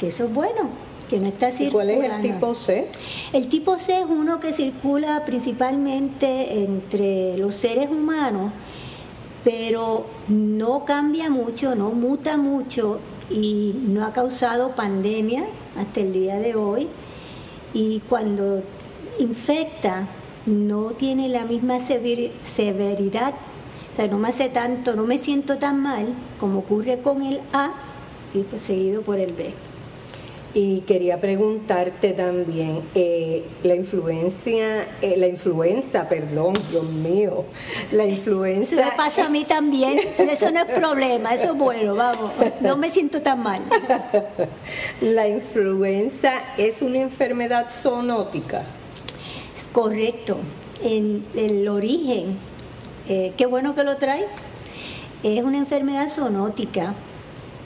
que 0.00 0.08
eso 0.08 0.24
es 0.24 0.32
bueno, 0.32 0.70
que 1.10 1.18
no 1.18 1.26
está 1.26 1.50
circulando. 1.50 2.06
¿Cuál 2.06 2.20
es 2.20 2.24
el 2.24 2.32
tipo 2.32 2.54
C? 2.54 2.86
El 3.32 3.48
tipo 3.48 3.76
C 3.76 3.98
es 3.98 4.06
uno 4.08 4.38
que 4.38 4.52
circula 4.52 5.24
principalmente 5.24 6.62
entre 6.62 7.36
los 7.36 7.54
seres 7.56 7.90
humanos, 7.90 8.52
pero 9.42 10.06
no 10.28 10.84
cambia 10.84 11.28
mucho, 11.28 11.74
no 11.74 11.90
muta 11.90 12.36
mucho 12.36 13.00
y 13.28 13.74
no 13.88 14.06
ha 14.06 14.12
causado 14.12 14.76
pandemia 14.76 15.46
hasta 15.76 16.00
el 16.00 16.12
día 16.12 16.38
de 16.38 16.54
hoy. 16.54 16.86
Y 17.74 18.00
cuando 18.08 18.62
infecta, 19.18 20.06
no 20.46 20.90
tiene 20.90 21.28
la 21.28 21.44
misma 21.44 21.78
severidad, 21.80 23.34
o 23.92 23.96
sea, 23.96 24.06
no 24.06 24.18
me 24.18 24.28
hace 24.28 24.48
tanto, 24.48 24.94
no 24.94 25.04
me 25.04 25.18
siento 25.18 25.58
tan 25.58 25.80
mal 25.80 26.06
como 26.38 26.60
ocurre 26.60 27.00
con 27.00 27.22
el 27.22 27.40
A 27.52 27.72
y 28.32 28.42
pues 28.42 28.62
seguido 28.62 29.02
por 29.02 29.18
el 29.18 29.32
B. 29.32 29.52
Y 30.52 30.80
quería 30.80 31.20
preguntarte 31.20 32.12
también, 32.12 32.82
eh, 32.96 33.44
la 33.62 33.76
influencia, 33.76 34.88
eh, 35.00 35.14
la 35.16 35.28
influenza, 35.28 36.08
perdón, 36.08 36.54
Dios 36.70 36.84
mío, 36.84 37.44
la 37.92 38.04
influenza... 38.04 38.74
Me 38.74 38.90
pasa 38.96 39.26
a 39.26 39.28
mí 39.28 39.44
también, 39.44 40.00
eso 40.18 40.50
no 40.50 40.62
es 40.62 40.74
problema, 40.74 41.34
eso 41.34 41.52
es 41.52 41.56
bueno, 41.56 41.94
vamos, 41.94 42.32
no 42.60 42.76
me 42.76 42.90
siento 42.90 43.22
tan 43.22 43.44
mal. 43.44 43.62
la 45.00 45.28
influenza 45.28 46.32
es 46.58 46.82
una 46.82 46.98
enfermedad 46.98 47.68
zoonótica. 47.70 48.64
Correcto, 49.72 50.38
en 50.82 51.24
el 51.36 51.68
origen, 51.68 52.38
eh, 53.08 53.34
qué 53.36 53.46
bueno 53.46 53.76
que 53.76 53.84
lo 53.84 53.98
trae, 53.98 54.26
es 55.22 55.44
una 55.44 55.58
enfermedad 55.58 56.08
zoonótica 56.08 56.96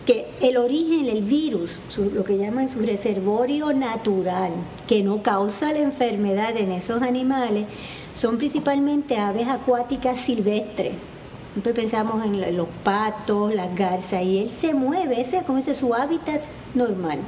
que 0.07 0.27
el 0.41 0.57
origen, 0.59 1.07
el 1.07 1.23
virus, 1.23 1.81
lo 1.97 2.25
que 2.25 2.37
llaman 2.37 2.69
su 2.69 2.81
reservorio 2.81 3.73
natural, 3.73 4.53
que 4.87 5.03
no 5.03 5.23
causa 5.23 5.73
la 5.73 5.79
enfermedad 5.79 6.57
en 6.57 6.73
esos 6.73 7.03
animales, 7.03 7.67
son 8.15 8.37
principalmente 8.37 9.17
aves 9.17 9.49
acuáticas 9.49 10.19
silvestres. 10.19 10.93
Siempre 11.53 11.73
pensamos 11.73 12.25
en 12.25 12.57
los 12.57 12.69
patos, 12.83 13.55
las 13.55 13.75
garzas, 13.75 14.23
y 14.25 14.39
él 14.39 14.51
se 14.51 14.75
mueve, 14.75 15.21
ese 15.21 15.39
es 15.39 15.45
como 15.45 15.61
su 15.63 15.95
hábitat 15.95 16.43
normal 16.75 17.21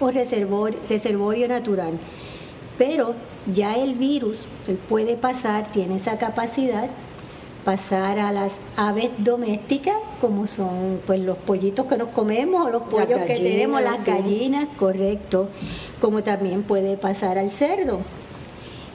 o 0.00 0.10
reservorio, 0.10 0.78
reservorio 0.88 1.48
natural. 1.48 1.98
Pero 2.78 3.14
ya 3.52 3.76
el 3.76 3.94
virus, 3.94 4.46
él 4.66 4.78
puede 4.88 5.16
pasar, 5.16 5.70
tiene 5.72 5.96
esa 5.96 6.18
capacidad 6.18 6.88
pasar 7.64 8.18
a 8.18 8.30
las 8.30 8.58
aves 8.76 9.10
domésticas, 9.18 9.96
como 10.20 10.46
son 10.46 11.00
pues 11.06 11.20
los 11.20 11.38
pollitos 11.38 11.86
que 11.86 11.96
nos 11.96 12.08
comemos 12.08 12.66
o 12.66 12.70
los 12.70 12.82
pollos 12.82 13.20
que 13.26 13.36
tenemos, 13.36 13.82
las 13.82 14.04
gallinas, 14.04 14.68
correcto, 14.78 15.48
como 16.00 16.22
también 16.22 16.62
puede 16.62 16.96
pasar 16.96 17.38
al 17.38 17.50
cerdo. 17.50 18.00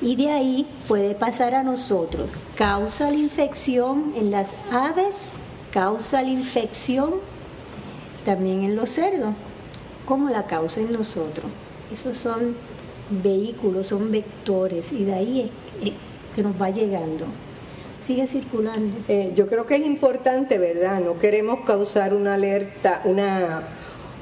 Y 0.01 0.15
de 0.15 0.31
ahí 0.31 0.67
puede 0.87 1.15
pasar 1.15 1.55
a 1.55 1.63
nosotros. 1.63 2.29
Causa 2.55 3.11
la 3.11 3.17
infección 3.17 4.13
en 4.15 4.31
las 4.31 4.49
aves, 4.71 5.25
causa 5.73 6.21
la 6.21 6.29
infección 6.29 7.15
también 8.23 8.63
en 8.63 8.75
los 8.75 8.89
cerdos, 8.89 9.33
como 10.05 10.29
la 10.29 10.45
causa 10.45 10.81
en 10.81 10.93
nosotros. 10.93 11.47
Esos 11.91 12.17
son 12.17 12.55
vehículos, 13.09 13.87
son 13.87 14.11
vectores, 14.11 14.93
y 14.93 15.03
de 15.03 15.13
ahí 15.13 15.51
es 15.81 15.91
que 16.35 16.43
nos 16.43 16.61
va 16.61 16.69
llegando 16.69 17.25
sigue 18.05 18.27
circulando. 18.27 18.97
Eh, 19.07 19.31
yo 19.35 19.47
creo 19.47 19.65
que 19.65 19.75
es 19.75 19.85
importante, 19.85 20.57
¿verdad? 20.57 20.99
No 21.01 21.19
queremos 21.19 21.61
causar 21.61 22.13
una 22.13 22.35
alerta, 22.35 23.01
una, 23.05 23.63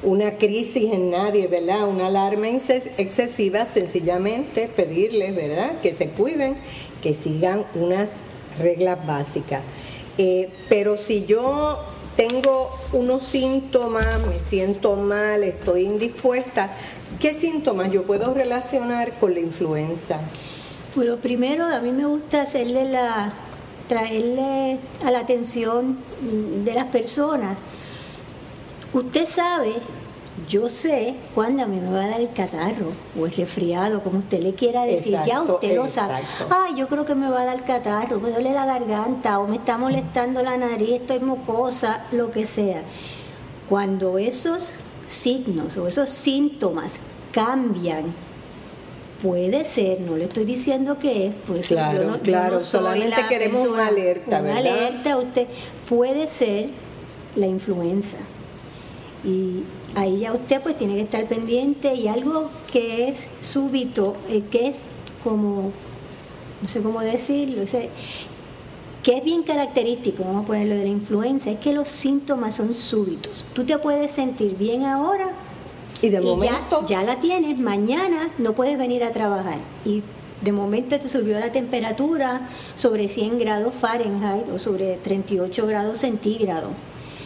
una 0.02 0.32
crisis 0.32 0.92
en 0.92 1.10
nadie, 1.10 1.46
¿verdad? 1.46 1.88
Una 1.88 2.06
alarma 2.06 2.48
excesiva, 2.48 3.64
sencillamente 3.64 4.68
pedirles, 4.68 5.34
¿verdad? 5.34 5.80
Que 5.80 5.92
se 5.92 6.08
cuiden, 6.08 6.56
que 7.02 7.14
sigan 7.14 7.64
unas 7.74 8.12
reglas 8.58 9.06
básicas. 9.06 9.62
Eh, 10.18 10.50
pero 10.68 10.96
si 10.96 11.24
yo 11.24 11.78
tengo 12.16 12.70
unos 12.92 13.22
síntomas, 13.24 14.20
me 14.26 14.40
siento 14.40 14.96
mal, 14.96 15.44
estoy 15.44 15.82
indispuesta, 15.82 16.72
¿qué 17.20 17.32
síntomas 17.32 17.92
yo 17.92 18.02
puedo 18.02 18.34
relacionar 18.34 19.12
con 19.20 19.34
la 19.34 19.40
influenza? 19.40 20.20
Bueno, 20.96 21.16
primero 21.18 21.66
a 21.66 21.80
mí 21.80 21.92
me 21.92 22.06
gusta 22.06 22.42
hacerle 22.42 22.90
la, 22.90 23.32
traerle 23.88 24.78
a 25.04 25.10
la 25.10 25.20
atención 25.20 25.98
de 26.64 26.74
las 26.74 26.86
personas. 26.86 27.58
Usted 28.92 29.26
sabe, 29.26 29.74
yo 30.46 30.70
sé 30.70 31.14
cuándo 31.34 31.66
me 31.66 31.80
va 31.80 32.04
a 32.04 32.08
dar 32.08 32.20
el 32.20 32.30
catarro 32.30 32.92
o 33.18 33.26
el 33.26 33.32
resfriado, 33.32 34.02
como 34.02 34.18
usted 34.18 34.40
le 34.40 34.54
quiera 34.54 34.84
decir. 34.84 35.18
ya 35.26 35.42
usted 35.42 35.74
lo 35.74 35.88
sabe. 35.88 36.14
Ay, 36.50 36.74
yo 36.76 36.88
creo 36.88 37.04
que 37.04 37.14
me 37.14 37.28
va 37.28 37.42
a 37.42 37.44
dar 37.44 37.64
catarro, 37.64 38.20
me 38.20 38.30
duele 38.30 38.52
la 38.52 38.66
garganta 38.66 39.38
o 39.40 39.46
me 39.46 39.56
está 39.56 39.78
molestando 39.78 40.42
la 40.42 40.56
nariz, 40.56 41.00
estoy 41.00 41.20
mocosa, 41.20 42.04
lo 42.12 42.30
que 42.30 42.46
sea. 42.46 42.82
Cuando 43.68 44.18
esos 44.18 44.72
signos 45.06 45.76
o 45.76 45.86
esos 45.86 46.08
síntomas 46.08 46.94
cambian 47.32 48.14
Puede 49.22 49.64
ser, 49.64 50.00
no 50.00 50.16
le 50.16 50.24
estoy 50.24 50.44
diciendo 50.44 50.98
que 50.98 51.26
es, 51.26 51.34
pues 51.46 51.66
claro, 51.66 52.02
yo 52.02 52.10
no, 52.10 52.20
claro, 52.20 52.60
solamente 52.60 53.16
queremos 53.28 53.66
una 53.66 53.88
alerta, 53.88 54.40
una 54.40 54.58
alerta, 54.58 55.16
usted 55.16 55.48
puede 55.88 56.28
ser 56.28 56.68
la 57.34 57.46
influenza. 57.46 58.16
Y 59.24 59.64
ahí 59.96 60.20
ya 60.20 60.32
usted 60.32 60.62
pues 60.62 60.76
tiene 60.76 60.94
que 60.94 61.00
estar 61.02 61.24
pendiente 61.26 61.94
y 61.94 62.06
algo 62.06 62.48
que 62.72 63.08
es 63.08 63.26
súbito, 63.40 64.14
eh, 64.28 64.44
que 64.50 64.68
es 64.68 64.82
como, 65.24 65.72
no 66.62 66.68
sé 66.68 66.80
cómo 66.80 67.00
decirlo, 67.00 67.62
que 69.02 69.16
es 69.16 69.24
bien 69.24 69.42
característico, 69.42 70.22
vamos 70.22 70.44
a 70.44 70.46
ponerlo 70.46 70.76
de 70.76 70.84
la 70.84 70.90
influenza, 70.90 71.50
es 71.50 71.58
que 71.58 71.72
los 71.72 71.88
síntomas 71.88 72.54
son 72.54 72.72
súbitos. 72.72 73.44
Tú 73.52 73.64
te 73.64 73.78
puedes 73.78 74.12
sentir 74.12 74.56
bien 74.56 74.84
ahora 74.84 75.30
y 76.02 76.10
de 76.10 76.20
momento. 76.20 76.84
Ya, 76.86 77.02
la 77.02 77.20
tienes, 77.20 77.58
mañana 77.58 78.30
no 78.38 78.52
puedes 78.52 78.78
venir 78.78 79.04
a 79.04 79.12
trabajar. 79.12 79.58
Y 79.84 80.02
de 80.42 80.52
momento 80.52 80.98
te 80.98 81.08
subió 81.08 81.38
la 81.38 81.50
temperatura 81.50 82.48
sobre 82.76 83.08
100 83.08 83.38
grados 83.38 83.74
Fahrenheit 83.74 84.48
o 84.50 84.58
sobre 84.58 84.96
38 84.96 85.66
grados 85.66 85.98
centígrados. 85.98 86.70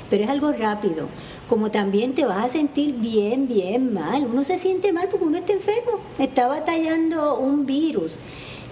Pero 0.08 0.24
es 0.24 0.30
algo 0.30 0.52
rápido. 0.52 1.08
Como 1.48 1.70
también 1.70 2.14
te 2.14 2.24
vas 2.24 2.44
a 2.44 2.48
sentir 2.48 2.94
bien, 2.94 3.48
bien 3.48 3.92
mal. 3.92 4.26
Uno 4.30 4.44
se 4.44 4.58
siente 4.58 4.92
mal 4.92 5.08
porque 5.10 5.26
uno 5.26 5.38
está 5.38 5.52
enfermo. 5.52 6.00
Está 6.18 6.48
batallando 6.48 7.38
un 7.38 7.66
virus. 7.66 8.18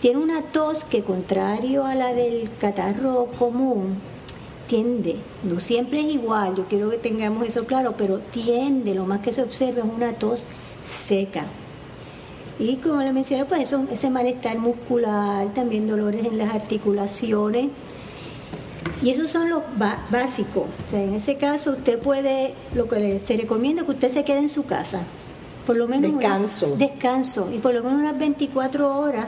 Tiene 0.01 0.19
una 0.19 0.41
tos 0.41 0.85
que, 0.85 1.03
contrario 1.03 1.85
a 1.85 1.95
la 1.95 2.15
del 2.15 2.51
catarro 2.59 3.27
común, 3.39 3.99
tiende, 4.71 5.17
no 5.43 5.59
siempre 5.59 5.99
es 5.99 6.15
igual, 6.15 6.55
yo 6.55 6.65
quiero 6.67 6.91
que 6.91 6.99
tengamos 6.99 7.45
eso 7.45 7.65
claro, 7.65 7.95
pero 7.99 8.21
tiende, 8.21 8.95
lo 8.95 9.05
más 9.05 9.19
que 9.19 9.33
se 9.33 9.43
observa 9.43 9.81
es 9.81 9.85
una 9.85 10.13
tos 10.13 10.45
seca. 10.87 11.45
Y 12.61 12.77
como 12.77 13.03
le 13.03 13.13
mencioné, 13.13 13.47
pues 13.47 13.63
eso, 13.63 13.85
ese 13.91 14.11
malestar 14.11 14.59
muscular, 14.59 15.53
también 15.55 15.89
dolores 15.89 16.25
en 16.25 16.39
las 16.39 16.55
articulaciones. 16.55 17.71
Y 19.03 19.11
esos 19.11 19.31
son 19.31 19.51
los 19.51 19.63
básicos. 20.11 20.67
en 20.93 21.15
ese 21.15 21.37
caso 21.37 21.73
usted 21.73 21.99
puede, 21.99 22.55
lo 22.75 22.87
que 22.87 23.19
se 23.27 23.37
recomienda 23.37 23.83
es 23.83 23.87
que 23.87 23.93
usted 23.95 24.13
se 24.13 24.25
quede 24.25 24.39
en 24.39 24.51
su 24.51 24.67
casa. 24.67 25.01
Por 25.67 25.79
lo 25.79 25.89
menos 25.89 26.13
descanso. 26.13 26.77
descanso. 26.77 27.51
Y 27.53 27.59
por 27.59 27.75
lo 27.75 27.83
menos 27.83 27.99
unas 28.01 28.19
24 28.19 29.01
horas 29.01 29.27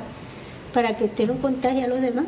para 0.73 0.97
que 0.97 1.07
usted 1.07 1.27
no 1.27 1.35
contagie 1.39 1.85
a 1.85 1.89
los 1.89 2.01
demás. 2.01 2.27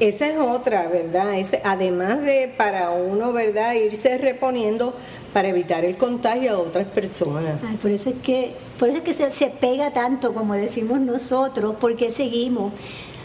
Esa 0.00 0.26
es 0.28 0.38
otra, 0.38 0.88
¿verdad? 0.88 1.34
además 1.64 2.22
de 2.22 2.52
para 2.56 2.90
uno, 2.90 3.32
¿verdad? 3.32 3.74
Irse 3.74 4.18
reponiendo 4.18 4.94
para 5.32 5.48
evitar 5.48 5.84
el 5.84 5.96
contagio 5.96 6.52
a 6.52 6.58
otras 6.58 6.86
personas. 6.86 7.58
por 7.80 7.90
eso 7.90 8.10
es 8.10 8.16
que, 8.22 8.54
por 8.78 8.88
eso 8.88 8.98
es 8.98 9.04
que 9.04 9.30
se, 9.30 9.46
pega 9.48 9.92
tanto, 9.92 10.34
como 10.34 10.54
decimos 10.54 11.00
nosotros, 11.00 11.76
porque 11.80 12.10
seguimos 12.10 12.72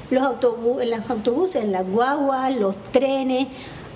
los 0.09 0.23
autobuses, 0.23 0.87
los 0.87 1.09
autobuses, 1.09 1.67
las 1.67 1.89
guaguas, 1.89 2.55
los 2.55 2.81
trenes, 2.83 3.47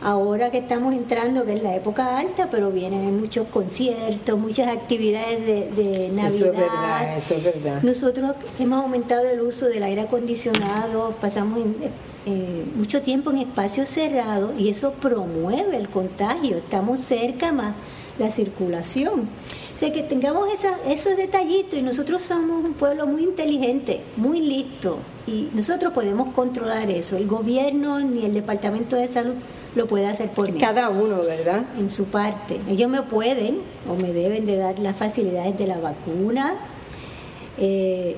ahora 0.01 0.51
que 0.51 0.57
estamos 0.57 0.93
entrando, 0.93 1.45
que 1.45 1.53
es 1.53 1.63
la 1.63 1.75
época 1.75 2.17
alta, 2.17 2.49
pero 2.51 2.71
vienen 2.71 3.19
muchos 3.19 3.47
conciertos, 3.47 4.39
muchas 4.39 4.67
actividades 4.67 5.45
de, 5.45 6.09
Navidad. 6.13 6.35
Eso 6.35 6.45
es 6.45 6.57
verdad, 6.57 7.17
eso 7.17 7.35
es 7.35 7.43
verdad. 7.43 7.83
Nosotros 7.83 8.35
hemos 8.59 8.83
aumentado 8.83 9.29
el 9.29 9.41
uso 9.41 9.67
del 9.67 9.83
aire 9.83 10.01
acondicionado, 10.01 11.15
pasamos 11.21 11.59
en, 11.59 11.75
eh, 12.25 12.65
mucho 12.75 13.01
tiempo 13.01 13.31
en 13.31 13.37
espacios 13.37 13.89
cerrados 13.89 14.51
y 14.59 14.69
eso 14.69 14.93
promueve 14.93 15.75
el 15.75 15.89
contagio, 15.89 16.57
estamos 16.57 16.99
cerca 16.99 17.51
más 17.51 17.75
la 18.19 18.31
circulación. 18.31 19.21
O 19.75 19.79
sea, 19.79 19.91
que 19.91 20.03
tengamos 20.03 20.47
esos 20.87 21.17
detallitos 21.17 21.79
y 21.79 21.81
nosotros 21.81 22.21
somos 22.21 22.63
un 22.63 22.73
pueblo 22.75 23.07
muy 23.07 23.23
inteligente, 23.23 24.01
muy 24.15 24.39
listo 24.39 24.99
y 25.25 25.47
nosotros 25.55 25.91
podemos 25.93 26.33
controlar 26.35 26.91
eso. 26.91 27.17
El 27.17 27.25
gobierno 27.25 27.99
ni 27.99 28.23
el 28.23 28.35
Departamento 28.35 28.95
de 28.95 29.07
Salud 29.07 29.33
lo 29.73 29.87
puede 29.87 30.05
hacer 30.05 30.29
por 30.29 30.51
mí. 30.51 30.59
Cada 30.59 30.89
uno, 30.89 31.23
¿verdad? 31.23 31.65
En 31.79 31.89
su 31.89 32.05
parte. 32.05 32.59
Ellos 32.69 32.91
me 32.91 33.01
pueden 33.01 33.59
o 33.89 33.95
me 33.95 34.13
deben 34.13 34.45
de 34.45 34.57
dar 34.57 34.77
las 34.77 34.95
facilidades 34.95 35.57
de 35.57 35.65
la 35.65 35.79
vacuna. 35.79 36.53
Eh, 37.57 38.17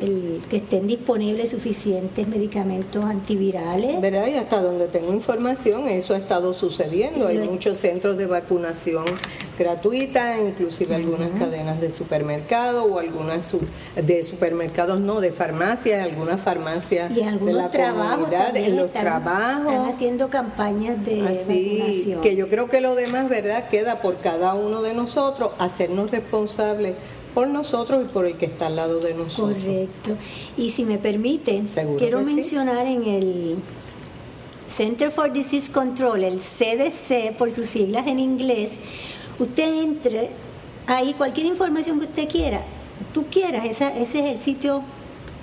el, 0.00 0.40
que 0.48 0.56
estén 0.58 0.86
disponibles 0.86 1.50
suficientes 1.50 2.26
medicamentos 2.28 3.04
antivirales. 3.04 4.00
¿Verdad? 4.00 4.26
Y 4.28 4.34
hasta 4.34 4.62
donde 4.62 4.88
tengo 4.88 5.12
información, 5.12 5.88
eso 5.88 6.14
ha 6.14 6.16
estado 6.16 6.54
sucediendo. 6.54 7.26
Hay 7.26 7.38
muchos 7.38 7.78
centros 7.78 8.16
de 8.16 8.26
vacunación 8.26 9.04
gratuita, 9.58 10.40
inclusive 10.40 10.94
algunas 10.94 11.30
cadenas 11.38 11.80
de 11.80 11.90
supermercados 11.90 12.90
o 12.90 12.98
algunas 12.98 13.54
de 13.94 14.22
supermercados, 14.22 15.00
no, 15.00 15.20
de 15.20 15.32
farmacias, 15.32 16.02
algunas 16.02 16.40
farmacias 16.40 17.10
y 17.10 17.16
de 17.16 17.52
la 17.52 17.70
comunidad, 17.70 18.56
en 18.56 18.76
los 18.76 18.90
trabajos. 18.92 19.72
Están 19.72 19.88
haciendo 19.88 20.28
campañas 20.28 21.04
de 21.04 21.22
Así, 21.22 22.16
que 22.22 22.36
yo 22.36 22.48
creo 22.48 22.68
que 22.68 22.80
lo 22.80 22.94
demás, 22.94 23.28
¿verdad? 23.28 23.68
Queda 23.68 24.00
por 24.00 24.20
cada 24.20 24.54
uno 24.54 24.82
de 24.82 24.94
nosotros 24.94 25.50
hacernos 25.58 26.10
responsables 26.10 26.96
por 27.34 27.48
nosotros 27.48 28.06
y 28.06 28.08
por 28.08 28.26
el 28.26 28.36
que 28.36 28.46
está 28.46 28.66
al 28.66 28.76
lado 28.76 29.00
de 29.00 29.14
nosotros. 29.14 29.58
Correcto. 29.58 30.16
Y 30.56 30.70
si 30.70 30.84
me 30.84 30.98
permite, 30.98 31.62
quiero 31.98 32.20
mencionar 32.20 32.86
en 32.86 33.06
el 33.06 33.56
Center 34.68 35.10
for 35.10 35.32
Disease 35.32 35.70
Control, 35.70 36.24
el 36.24 36.40
CDC 36.40 37.36
por 37.36 37.52
sus 37.52 37.66
siglas 37.66 38.06
en 38.06 38.18
inglés, 38.18 38.78
usted 39.38 39.82
entre 39.82 40.30
ahí 40.86 41.14
cualquier 41.14 41.46
información 41.46 41.98
que 41.98 42.06
usted 42.06 42.28
quiera, 42.28 42.62
tú 43.12 43.26
quieras, 43.30 43.64
ese 43.64 43.92
es 43.96 44.14
el 44.14 44.40
sitio 44.40 44.82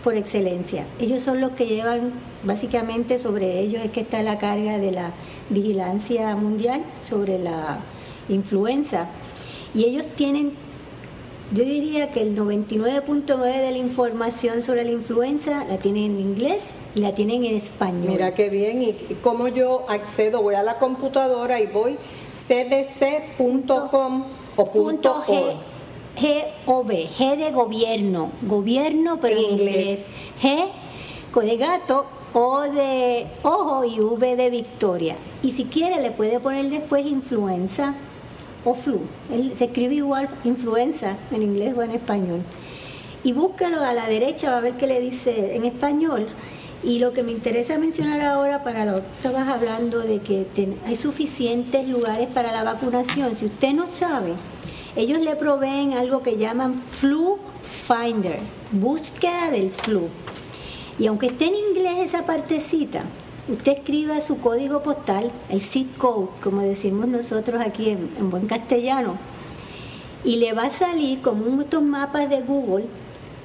por 0.04 0.16
excelencia. 0.16 0.86
Ellos 1.00 1.22
son 1.22 1.42
los 1.42 1.52
que 1.52 1.68
llevan, 1.68 2.14
básicamente 2.44 3.20
sobre 3.20 3.60
ellos 3.60 3.84
es 3.84 3.92
que 3.92 4.02
está 4.02 4.24
la 4.24 4.38
carga 4.38 4.80
de 4.80 4.92
la 4.92 5.12
vigilancia 5.50 6.36
mundial 6.36 6.84
sobre 7.08 7.38
la 7.40 7.80
influenza. 8.30 9.10
Y 9.74 9.86
ellos 9.86 10.08
tienen, 10.08 10.54
yo 11.52 11.64
diría 11.64 12.12
que 12.12 12.22
el 12.22 12.36
99.9 12.38 13.62
de 13.62 13.72
la 13.72 13.78
información 13.78 14.62
sobre 14.62 14.84
la 14.84 14.92
influenza 14.92 15.66
la 15.66 15.80
tienen 15.80 16.06
en 16.06 16.20
inglés 16.20 16.74
y 16.94 17.00
la 17.00 17.16
tienen 17.16 17.44
en 17.44 17.56
español. 17.56 18.08
Mira 18.08 18.36
qué 18.36 18.50
bien. 18.50 18.84
¿Y 18.84 18.94
cómo 19.24 19.48
yo 19.48 19.86
accedo? 19.90 20.44
Voy 20.44 20.56
a 20.56 20.62
la 20.62 20.78
computadora 20.78 21.60
y 21.60 21.66
voy 21.66 21.98
cdc.com 22.34 24.26
o 24.56 24.72
punto 24.72 25.24
G, 25.26 25.56
G, 26.18 26.46
G 27.18 27.38
de 27.38 27.52
gobierno, 27.52 28.32
gobierno 28.44 29.20
pero 29.20 29.40
en 29.40 29.52
inglés. 29.52 30.06
G 30.42 30.68
de 31.42 31.58
gato, 31.58 32.06
O 32.34 32.62
de 32.62 33.26
ojo 33.42 33.84
y 33.86 34.00
V 34.00 34.36
de 34.36 34.50
Victoria. 34.52 35.16
Y 35.42 35.52
si 35.52 35.66
quiere 35.66 36.00
le 36.00 36.12
puede 36.12 36.40
poner 36.40 36.70
después 36.70 37.06
influenza 37.06 37.96
o 38.66 38.74
flu. 38.74 39.02
se 39.56 39.66
escribe 39.66 39.96
igual 39.96 40.30
influenza 40.44 41.16
en 41.32 41.44
inglés 41.44 41.74
o 41.78 41.84
en 41.84 41.92
español. 41.92 42.42
Y 43.24 43.34
búscalo 43.34 43.82
a 43.82 43.94
la 43.94 44.08
derecha, 44.08 44.52
va 44.52 44.58
a 44.58 44.62
ver 44.62 44.78
qué 44.78 44.88
le 44.88 45.02
dice 45.02 45.56
en 45.56 45.66
español. 45.66 46.28
Y 46.82 47.00
lo 47.00 47.12
que 47.12 47.24
me 47.24 47.34
interesa 47.34 47.78
mencionar 47.78 48.22
ahora, 48.22 48.64
para 48.64 48.86
lo 48.86 48.96
que 48.96 49.08
estabas 49.18 49.50
hablando 49.50 50.00
de 50.00 50.20
que 50.20 50.48
hay 50.86 50.96
suficientes 50.96 51.90
lugares 51.90 52.30
para 52.34 52.54
la 52.54 52.64
vacunación. 52.64 53.36
Si 53.36 53.48
usted 53.48 53.74
no 53.74 53.88
sabe, 53.88 54.34
ellos 54.96 55.20
le 55.20 55.36
proveen 55.36 55.94
algo 55.94 56.24
que 56.24 56.38
llaman 56.38 56.74
Flu 56.74 57.38
Finder, 57.64 58.40
búsqueda 58.72 59.52
del 59.52 59.72
flu. 59.72 60.08
Y 60.98 61.08
aunque 61.08 61.28
esté 61.28 61.46
en 61.46 61.56
inglés 61.56 62.06
esa 62.06 62.26
partecita, 62.26 63.04
usted 63.50 63.80
escriba 63.80 64.22
su 64.22 64.40
código 64.40 64.82
postal, 64.84 65.32
el 65.50 65.62
zip 65.62 65.98
code, 65.98 66.30
como 66.44 66.62
decimos 66.62 67.08
nosotros 67.08 67.62
aquí 67.62 67.90
en, 67.90 68.30
buen 68.30 68.48
castellano, 68.48 69.18
y 70.24 70.36
le 70.38 70.54
va 70.54 70.66
a 70.66 70.70
salir 70.70 71.22
como 71.22 71.62
estos 71.62 71.82
mapas 71.82 72.30
de 72.30 72.42
Google 72.42 72.86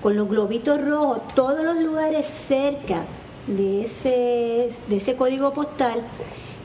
con 0.02 0.16
los 0.16 0.28
globitos 0.28 0.84
rojos, 0.84 1.20
todos 1.34 1.64
los 1.64 1.82
lugares 1.82 2.26
cerca 2.26 3.04
de 3.46 3.84
ese, 3.84 4.70
de 4.88 4.96
ese 4.96 5.16
código 5.16 5.52
postal 5.54 6.02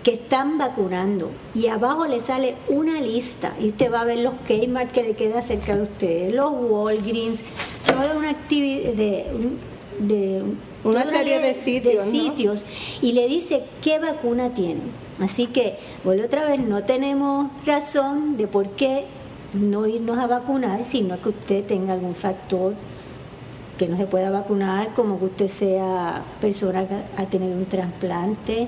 que 0.04 0.14
están 0.14 0.58
vacunando. 0.58 1.30
Y 1.56 1.68
abajo 1.68 2.06
le 2.08 2.20
sale 2.20 2.56
una 2.68 3.00
lista 3.00 3.54
y 3.62 3.68
usted 3.68 3.92
va 3.92 4.02
a 4.02 4.06
ver 4.06 4.20
los 4.20 4.34
Kmart 4.48 4.92
que 4.92 5.04
le 5.04 5.14
queda 5.16 5.42
cerca 5.42 5.76
de 5.76 5.84
usted, 5.84 6.34
los 6.34 6.52
Walgreens, 6.52 7.44
toda 7.86 8.18
una 8.18 8.32
actividad 8.32 8.94
de 8.94 10.44
una 10.84 11.04
serie 11.04 11.40
de 11.40 11.54
sitios, 11.54 12.06
sitios 12.06 12.64
y 13.02 13.12
le 13.12 13.28
dice 13.28 13.64
qué 13.82 14.00
vacuna 14.00 14.50
tienen. 14.50 14.92
Así 15.20 15.48
que, 15.48 15.78
vuelvo 16.04 16.26
otra 16.26 16.46
vez, 16.46 16.60
no 16.60 16.84
tenemos 16.84 17.52
razón 17.66 18.38
de 18.38 18.48
por 18.48 18.70
qué 18.72 19.06
no 19.54 19.86
irnos 19.88 20.18
a 20.18 20.28
vacunar, 20.28 20.86
sino 20.86 21.22
que 21.22 21.30
usted 21.30 21.66
tenga 21.66 21.94
algún 21.94 22.16
factor 22.16 22.74
que 23.78 23.88
no 23.88 23.98
se 23.98 24.06
pueda 24.06 24.30
vacunar, 24.30 24.94
como 24.94 25.20
que 25.20 25.26
usted 25.26 25.48
sea 25.50 26.24
persona 26.42 26.88
que 26.88 26.96
ha 27.18 27.26
tenido 27.26 27.54
un 27.54 27.66
trasplante 27.66 28.68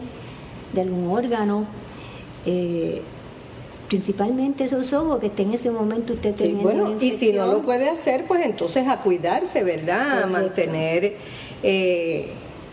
de 0.73 0.81
algún 0.81 1.11
órgano. 1.11 1.65
Eh, 2.45 3.01
principalmente 3.87 4.63
esos 4.63 4.93
ojos 4.93 5.19
que 5.19 5.27
esté 5.27 5.43
en 5.43 5.53
ese 5.53 5.69
momento 5.69 6.13
usted 6.13 6.33
teniendo 6.33 6.63
bueno, 6.63 6.95
y 7.01 7.11
si 7.11 7.33
no 7.33 7.45
lo 7.45 7.61
puede 7.61 7.89
hacer, 7.89 8.23
pues 8.25 8.45
entonces 8.45 8.87
a 8.87 9.01
cuidarse, 9.01 9.65
¿verdad? 9.65 10.23
A 10.23 10.27
mantener 10.27 11.17
eh, 11.63 12.27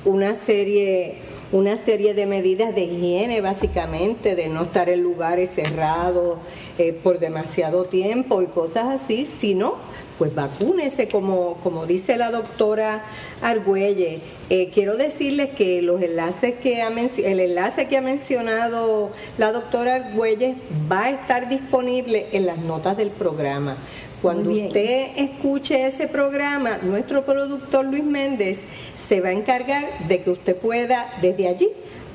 una 0.05 0.35
serie 0.35 1.17
una 1.51 1.77
serie 1.77 2.13
de 2.13 2.27
medidas 2.27 2.75
de 2.75 2.83
higiene 2.83 3.41
básicamente, 3.41 4.35
de 4.35 4.49
no 4.49 4.65
estar 4.65 4.91
en 4.91 5.03
lugares 5.03 5.51
cerrados 5.51 6.39
eh, 6.77 6.93
por 6.93 7.19
demasiado 7.19 7.85
tiempo 7.85 8.43
y 8.43 8.47
cosas 8.47 8.89
así, 8.89 9.25
sino 9.25 9.77
pues 10.19 10.35
vacúnese 10.35 11.09
como, 11.09 11.55
como 11.63 11.87
dice 11.87 12.17
la 12.17 12.31
doctora 12.31 13.05
Argüelle. 13.41 14.21
Eh, 14.51 14.71
quiero 14.75 14.97
decirles 14.97 15.51
que 15.51 15.81
los 15.81 16.03
enlaces 16.03 16.55
que 16.55 16.83
ha 16.83 16.89
el 16.89 17.41
enlace 17.41 17.87
que 17.87 17.97
ha 17.97 18.03
mencionado 18.03 19.11
la 19.39 19.53
doctora 19.53 19.95
Argüelle 19.95 20.57
va 20.91 21.05
a 21.05 21.11
estar 21.11 21.49
disponible 21.49 22.27
en 22.33 22.47
las 22.47 22.59
notas 22.59 22.97
del 22.97 23.11
programa. 23.11 23.79
Cuando 24.21 24.51
usted 24.51 25.11
escuche 25.17 25.87
ese 25.87 26.09
programa, 26.09 26.79
nuestro 26.83 27.25
productor 27.25 27.85
Luis 27.85 28.03
Méndez 28.03 28.63
se 28.97 29.21
va 29.21 29.29
a 29.29 29.33
encargar 29.33 30.09
de 30.09 30.23
que 30.23 30.31
usted 30.31 30.57
pueda 30.57 31.07
desde 31.23 31.47
allí 31.47 31.69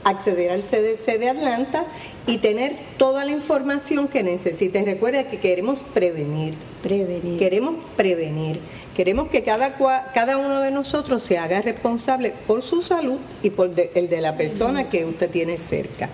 acceder 0.03 0.51
al 0.51 0.61
CDC 0.61 1.19
de 1.19 1.29
Atlanta 1.29 1.85
y 2.27 2.37
tener 2.37 2.77
toda 2.97 3.25
la 3.25 3.31
información 3.31 4.07
que 4.07 4.23
necesite. 4.23 4.83
Recuerda 4.83 5.25
que 5.29 5.37
queremos 5.37 5.83
prevenir. 5.83 6.55
Prevenir. 6.81 7.39
Queremos 7.39 7.75
prevenir. 7.95 8.59
Queremos 8.95 9.29
que 9.29 9.43
cada, 9.43 9.75
cada 10.13 10.37
uno 10.37 10.59
de 10.61 10.71
nosotros 10.71 11.23
se 11.23 11.37
haga 11.37 11.61
responsable 11.61 12.33
por 12.45 12.61
su 12.61 12.81
salud 12.81 13.17
y 13.41 13.49
por 13.49 13.71
el 13.95 14.09
de 14.09 14.21
la 14.21 14.37
persona 14.37 14.89
que 14.89 15.05
usted 15.05 15.29
tiene 15.29 15.57
cerca. 15.57 16.09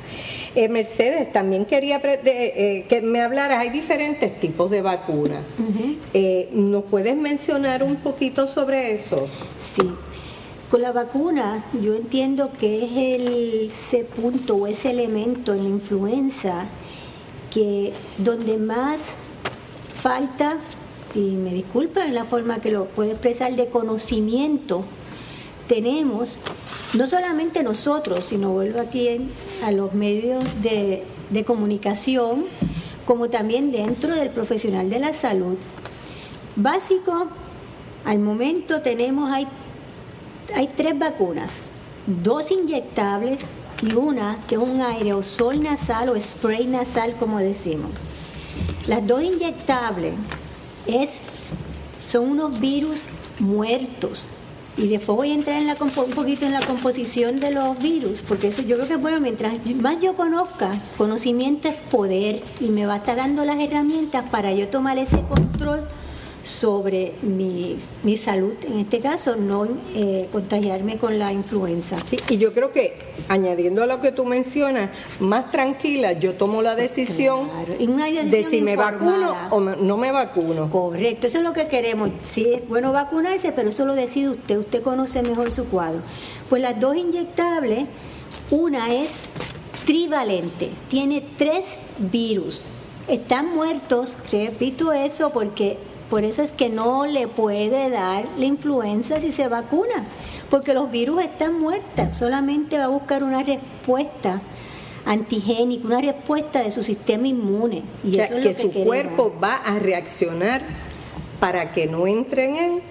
Eh, 0.55 0.67
Mercedes, 0.69 1.31
también 1.31 1.65
quería 1.65 2.01
eh, 2.03 2.85
que 2.87 3.01
me 3.01 3.21
hablaras, 3.21 3.59
hay 3.59 3.69
diferentes 3.69 4.39
tipos 4.39 4.71
de 4.71 4.81
vacunas. 4.81 5.41
Eh, 6.13 6.49
¿Nos 6.51 6.85
puedes 6.85 7.15
mencionar 7.15 7.83
un 7.83 7.97
poquito 7.97 8.47
sobre 8.47 8.93
eso? 8.93 9.27
Sí. 9.61 9.83
Con 10.69 10.83
la 10.83 10.91
vacuna, 10.91 11.63
yo 11.81 11.95
entiendo 11.95 12.51
que 12.53 12.85
es 12.85 13.19
el 13.19 13.71
C 13.71 14.03
punto 14.03 14.55
o 14.55 14.67
ese 14.67 14.91
elemento 14.91 15.55
en 15.55 15.63
la 15.63 15.69
influenza 15.69 16.65
que 17.51 17.91
donde 18.19 18.57
más 18.57 18.99
falta, 19.95 20.57
y 21.15 21.31
me 21.31 21.55
disculpan 21.55 22.13
la 22.13 22.23
forma 22.23 22.61
que 22.61 22.69
lo 22.69 22.85
puedo 22.85 23.09
expresar, 23.09 23.55
de 23.55 23.69
conocimiento 23.69 24.83
tenemos, 25.67 26.37
no 26.95 27.07
solamente 27.07 27.63
nosotros, 27.63 28.25
sino 28.27 28.51
vuelvo 28.51 28.79
aquí 28.79 29.09
a 29.65 29.71
los 29.71 29.95
medios 29.95 30.43
de, 30.61 31.03
de 31.31 31.43
comunicación, 31.43 32.45
como 33.07 33.31
también 33.31 33.71
dentro 33.71 34.13
del 34.13 34.29
profesional 34.29 34.91
de 34.91 34.99
la 34.99 35.13
salud. 35.13 35.57
Básico, 36.55 37.27
al 38.05 38.19
momento 38.19 38.83
tenemos, 38.83 39.31
hay 39.31 39.47
hay 40.55 40.67
tres 40.75 40.97
vacunas, 40.97 41.59
dos 42.05 42.51
inyectables 42.51 43.39
y 43.81 43.93
una 43.93 44.37
que 44.47 44.55
es 44.55 44.61
un 44.61 44.81
aerosol 44.81 45.61
nasal 45.63 46.09
o 46.09 46.19
spray 46.19 46.65
nasal, 46.67 47.15
como 47.17 47.39
decimos. 47.39 47.91
Las 48.87 49.05
dos 49.05 49.21
inyectables 49.21 50.13
es, 50.85 51.19
son 52.05 52.29
unos 52.31 52.59
virus 52.59 53.03
muertos. 53.39 54.27
Y 54.77 54.87
después 54.87 55.17
voy 55.17 55.31
a 55.31 55.35
entrar 55.35 55.61
un 55.81 56.11
poquito 56.11 56.45
en 56.45 56.53
la 56.53 56.61
composición 56.61 57.39
de 57.41 57.51
los 57.51 57.77
virus, 57.79 58.21
porque 58.21 58.47
eso 58.47 58.61
yo 58.61 58.77
creo 58.77 58.87
que, 58.87 58.95
bueno, 58.95 59.19
mientras 59.19 59.53
más 59.75 60.01
yo 60.01 60.15
conozca, 60.15 60.71
conocimiento 60.97 61.67
es 61.67 61.75
poder 61.75 62.41
y 62.61 62.67
me 62.67 62.85
va 62.85 62.93
a 62.93 62.97
estar 62.97 63.17
dando 63.17 63.43
las 63.43 63.59
herramientas 63.59 64.29
para 64.29 64.53
yo 64.53 64.69
tomar 64.69 64.97
ese 64.97 65.21
control 65.21 65.81
sobre 66.43 67.13
mi, 67.21 67.77
mi 68.03 68.17
salud, 68.17 68.53
en 68.65 68.79
este 68.79 68.99
caso, 68.99 69.35
no 69.35 69.67
eh, 69.93 70.27
contagiarme 70.31 70.97
con 70.97 71.19
la 71.19 71.31
influenza. 71.31 71.97
Sí, 72.09 72.17
y 72.29 72.37
yo 72.37 72.53
creo 72.53 72.71
que, 72.71 72.97
añadiendo 73.27 73.83
a 73.83 73.85
lo 73.85 74.01
que 74.01 74.11
tú 74.11 74.25
mencionas, 74.25 74.89
más 75.19 75.51
tranquila, 75.51 76.13
yo 76.13 76.33
tomo 76.35 76.61
la 76.61 76.75
decisión, 76.75 77.49
de 77.77 78.43
si 78.43 78.61
me 78.61 78.75
vacuno 78.75 79.35
o 79.49 79.59
no 79.59 79.97
me 79.97 80.11
vacuno. 80.11 80.69
Correcto, 80.69 81.27
eso 81.27 81.39
es 81.39 81.43
lo 81.43 81.53
que 81.53 81.67
queremos. 81.67 82.11
Sí, 82.23 82.53
es 82.53 82.67
bueno 82.67 82.91
vacunarse, 82.91 83.51
pero 83.51 83.69
eso 83.69 83.85
lo 83.85 83.95
decide 83.95 84.29
usted, 84.29 84.57
usted 84.57 84.81
conoce 84.81 85.21
mejor 85.21 85.51
su 85.51 85.65
cuadro. 85.65 86.01
Pues 86.49 86.61
las 86.61 86.79
dos 86.79 86.95
inyectables, 86.95 87.87
una 88.49 88.93
es 88.93 89.29
trivalente, 89.85 90.69
tiene 90.87 91.23
tres 91.37 91.65
virus. 91.97 92.61
Están 93.07 93.55
muertos, 93.55 94.15
repito 94.31 94.93
eso 94.93 95.31
porque 95.31 95.77
por 96.09 96.23
eso 96.23 96.41
es 96.41 96.51
que 96.51 96.69
no 96.69 97.05
le 97.05 97.27
puede 97.27 97.89
dar 97.89 98.25
la 98.37 98.45
influenza 98.45 99.21
si 99.21 99.31
se 99.31 99.47
vacuna, 99.47 100.03
porque 100.49 100.73
los 100.73 100.89
virus 100.89 101.23
están 101.23 101.59
muertos, 101.59 102.17
solamente 102.17 102.77
va 102.77 102.85
a 102.85 102.89
buscar 102.89 103.23
una 103.23 103.43
respuesta 103.43 104.41
antigénica, 105.05 105.87
una 105.87 106.01
respuesta 106.01 106.61
de 106.61 106.71
su 106.71 106.83
sistema 106.83 107.27
inmune. 107.27 107.83
Y 108.03 108.19
eso 108.19 108.37
es 108.37 108.57
que, 108.57 108.63
su 108.63 108.71
cuerpo 108.71 109.33
va 109.41 109.55
a 109.55 109.79
reaccionar 109.79 110.61
para 111.39 111.71
que 111.71 111.87
no 111.87 112.07
entre 112.07 112.45
en 112.45 112.55
él 112.55 112.81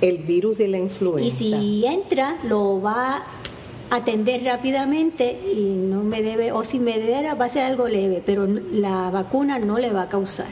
el 0.00 0.18
virus 0.18 0.58
de 0.58 0.68
la 0.68 0.78
influenza. 0.78 1.26
Y 1.26 1.30
si 1.30 1.86
entra, 1.86 2.36
lo 2.44 2.80
va 2.82 3.22
a 3.90 3.96
atender 3.96 4.42
rápidamente 4.44 5.38
y 5.54 5.60
no 5.60 6.02
me 6.02 6.22
debe, 6.22 6.52
o 6.52 6.64
si 6.64 6.78
me 6.78 6.98
debe, 6.98 7.32
va 7.34 7.44
a 7.44 7.48
ser 7.48 7.64
algo 7.64 7.88
leve, 7.88 8.22
pero 8.24 8.46
la 8.46 9.10
vacuna 9.10 9.58
no 9.58 9.78
le 9.78 9.92
va 9.92 10.02
a 10.02 10.08
causar 10.08 10.48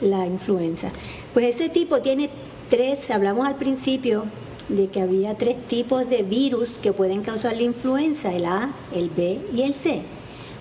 la 0.00 0.26
influenza. 0.26 0.90
Pues 1.32 1.56
ese 1.56 1.68
tipo 1.68 2.00
tiene 2.02 2.28
tres, 2.68 3.10
hablamos 3.10 3.46
al 3.46 3.56
principio 3.56 4.24
de 4.68 4.88
que 4.88 5.00
había 5.00 5.36
tres 5.36 5.56
tipos 5.66 6.08
de 6.08 6.22
virus 6.22 6.78
que 6.78 6.92
pueden 6.92 7.22
causar 7.22 7.56
la 7.56 7.62
influenza, 7.62 8.32
el 8.34 8.44
A, 8.44 8.72
el 8.94 9.08
B 9.10 9.40
y 9.54 9.62
el 9.62 9.74
C. 9.74 10.02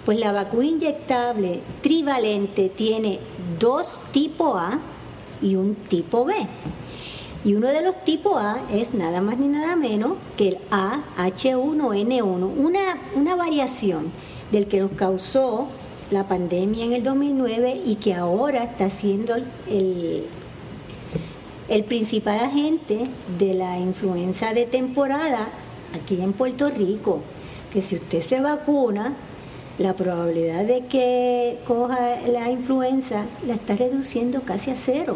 Pues 0.05 0.19
la 0.19 0.31
vacuna 0.31 0.67
inyectable 0.67 1.59
trivalente 1.81 2.69
tiene 2.69 3.19
dos 3.59 3.99
tipo 4.11 4.57
A 4.57 4.79
y 5.41 5.55
un 5.55 5.75
tipo 5.75 6.25
B. 6.25 6.33
Y 7.43 7.55
uno 7.55 7.67
de 7.67 7.81
los 7.81 8.03
tipos 8.03 8.37
A 8.37 8.61
es 8.71 8.93
nada 8.93 9.19
más 9.21 9.37
ni 9.37 9.47
nada 9.47 9.75
menos 9.75 10.13
que 10.37 10.49
el 10.49 10.57
AH1N1, 10.69 12.23
una, 12.57 12.97
una 13.15 13.35
variación 13.35 14.11
del 14.51 14.67
que 14.67 14.79
nos 14.79 14.91
causó 14.91 15.67
la 16.11 16.27
pandemia 16.27 16.85
en 16.85 16.93
el 16.93 17.03
2009 17.03 17.81
y 17.85 17.95
que 17.95 18.13
ahora 18.13 18.63
está 18.63 18.89
siendo 18.89 19.35
el, 19.35 20.25
el 21.71 21.85
principal 21.85 22.37
agente 22.41 23.07
de 23.39 23.53
la 23.53 23.79
influenza 23.79 24.53
de 24.53 24.65
temporada 24.65 25.47
aquí 25.95 26.21
en 26.21 26.33
Puerto 26.33 26.69
Rico. 26.69 27.21
Que 27.71 27.81
si 27.81 27.95
usted 27.95 28.21
se 28.21 28.41
vacuna, 28.41 29.13
la 29.77 29.95
probabilidad 29.95 30.65
de 30.65 30.85
que 30.87 31.59
coja 31.65 32.19
la 32.27 32.51
influenza 32.51 33.23
la 33.47 33.53
está 33.53 33.77
reduciendo 33.77 34.41
casi 34.41 34.71
a 34.71 34.75
cero. 34.75 35.15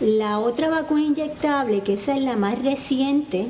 La 0.00 0.40
otra 0.40 0.70
vacuna 0.70 1.02
inyectable, 1.02 1.82
que 1.82 1.94
esa 1.94 2.16
es 2.16 2.24
la 2.24 2.34
más 2.34 2.60
reciente, 2.60 3.46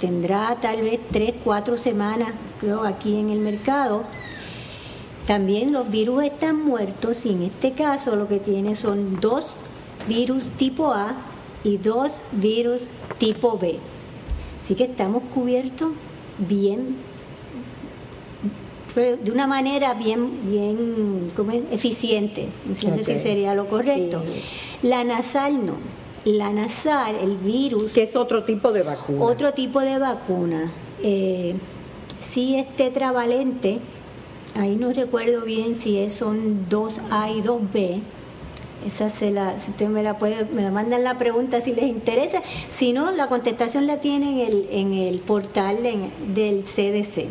tendrá 0.00 0.56
tal 0.62 0.80
vez 0.80 1.00
3, 1.12 1.34
4 1.44 1.76
semanas, 1.76 2.30
creo, 2.60 2.82
aquí 2.82 3.20
en 3.20 3.28
el 3.28 3.40
mercado. 3.40 4.04
También 5.26 5.74
los 5.74 5.90
virus 5.90 6.24
están 6.24 6.64
muertos 6.64 7.26
y 7.26 7.32
en 7.32 7.42
este 7.42 7.72
caso 7.72 8.16
lo 8.16 8.26
que 8.26 8.38
tiene 8.38 8.74
son 8.74 9.20
dos 9.20 9.58
virus 10.06 10.50
tipo 10.50 10.92
A 10.92 11.16
y 11.64 11.78
dos 11.78 12.22
virus 12.32 12.82
tipo 13.18 13.58
B. 13.58 13.78
Así 14.58 14.74
que 14.74 14.84
estamos 14.84 15.22
cubiertos 15.34 15.92
bien 16.38 16.96
de 18.96 19.30
una 19.30 19.46
manera 19.46 19.92
bien, 19.92 20.40
bien 20.48 21.30
eficiente, 21.70 22.48
no 22.66 22.94
sé 22.94 23.04
si 23.04 23.18
sería 23.18 23.54
lo 23.54 23.66
correcto. 23.66 24.22
La 24.82 25.04
nasal 25.04 25.66
no. 25.66 25.74
La 26.24 26.52
nasal, 26.52 27.14
el 27.16 27.36
virus... 27.36 27.92
Que 27.92 28.04
es 28.04 28.16
otro 28.16 28.44
tipo 28.44 28.72
de 28.72 28.82
vacuna. 28.82 29.22
Otro 29.22 29.52
tipo 29.52 29.80
de 29.80 29.98
vacuna. 29.98 30.72
Eh, 31.02 31.54
sí 32.20 32.56
es 32.56 32.74
tetravalente, 32.74 33.78
ahí 34.54 34.76
no 34.76 34.92
recuerdo 34.92 35.42
bien 35.42 35.76
si 35.76 35.98
es, 35.98 36.14
son 36.14 36.66
2A 36.68 37.36
y 37.36 37.42
2B. 37.42 38.00
Esa 38.84 39.10
se 39.10 39.30
la, 39.30 39.58
si 39.58 39.70
usted 39.70 39.88
me 39.88 40.02
la 40.02 40.18
puede, 40.18 40.44
me 40.46 40.62
la 40.62 40.70
mandan 40.70 41.02
la 41.02 41.18
pregunta 41.18 41.60
si 41.60 41.72
les 41.72 41.84
interesa. 41.84 42.42
Si 42.68 42.92
no, 42.92 43.10
la 43.10 43.28
contestación 43.28 43.86
la 43.86 44.00
tienen 44.00 44.38
en 44.38 44.46
el, 44.46 44.68
en 44.70 44.94
el 44.94 45.18
portal 45.20 45.78
del 46.34 46.64
CDC. 46.64 47.26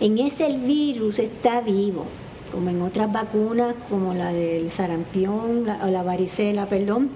En 0.00 0.18
ese 0.18 0.46
el 0.46 0.58
virus 0.58 1.18
está 1.18 1.62
vivo, 1.62 2.04
como 2.52 2.70
en 2.70 2.82
otras 2.82 3.10
vacunas, 3.10 3.74
como 3.88 4.14
la 4.14 4.32
del 4.32 4.70
sarampión 4.70 5.66
o 5.68 5.86
la 5.86 6.02
varicela, 6.02 6.66
perdón, 6.68 7.10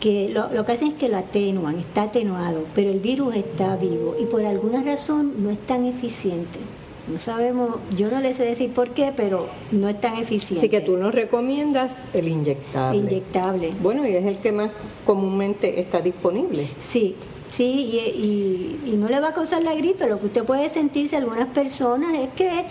que 0.00 0.28
lo, 0.28 0.52
lo, 0.52 0.64
que 0.64 0.72
hacen 0.72 0.88
es 0.88 0.94
que 0.94 1.08
lo 1.08 1.16
atenuan, 1.16 1.78
está 1.78 2.02
atenuado, 2.04 2.64
pero 2.74 2.90
el 2.90 3.00
virus 3.00 3.34
está 3.34 3.76
vivo 3.76 4.14
y 4.20 4.26
por 4.26 4.44
alguna 4.44 4.82
razón 4.82 5.42
no 5.42 5.50
es 5.50 5.58
tan 5.58 5.84
eficiente. 5.84 6.58
No 7.06 7.18
sabemos, 7.18 7.76
yo 7.96 8.10
no 8.10 8.20
les 8.20 8.36
sé 8.36 8.44
decir 8.44 8.72
por 8.72 8.90
qué, 8.90 9.12
pero 9.14 9.46
no 9.72 9.88
es 9.88 10.00
tan 10.00 10.16
eficiente. 10.16 10.60
Así 10.60 10.68
que 10.68 10.80
tú 10.80 10.96
nos 10.96 11.14
recomiendas 11.14 11.98
el 12.14 12.28
inyectable. 12.28 12.98
Inyectable. 12.98 13.72
Bueno, 13.82 14.06
y 14.06 14.16
es 14.16 14.24
el 14.24 14.38
que 14.38 14.52
más 14.52 14.70
comúnmente 15.04 15.80
está 15.80 16.00
disponible. 16.00 16.68
Sí, 16.80 17.14
Sí, 17.50 17.64
y, 17.64 18.80
y, 18.84 18.96
no 18.96 19.08
le 19.08 19.20
va 19.20 19.28
a 19.28 19.32
causar 19.32 19.62
la 19.62 19.74
gripe. 19.74 20.08
Lo 20.08 20.18
que 20.18 20.26
usted 20.26 20.42
puede 20.42 20.68
sentirse 20.68 21.14
algunas 21.14 21.46
personas 21.46 22.12
es 22.14 22.28
que, 22.30 22.64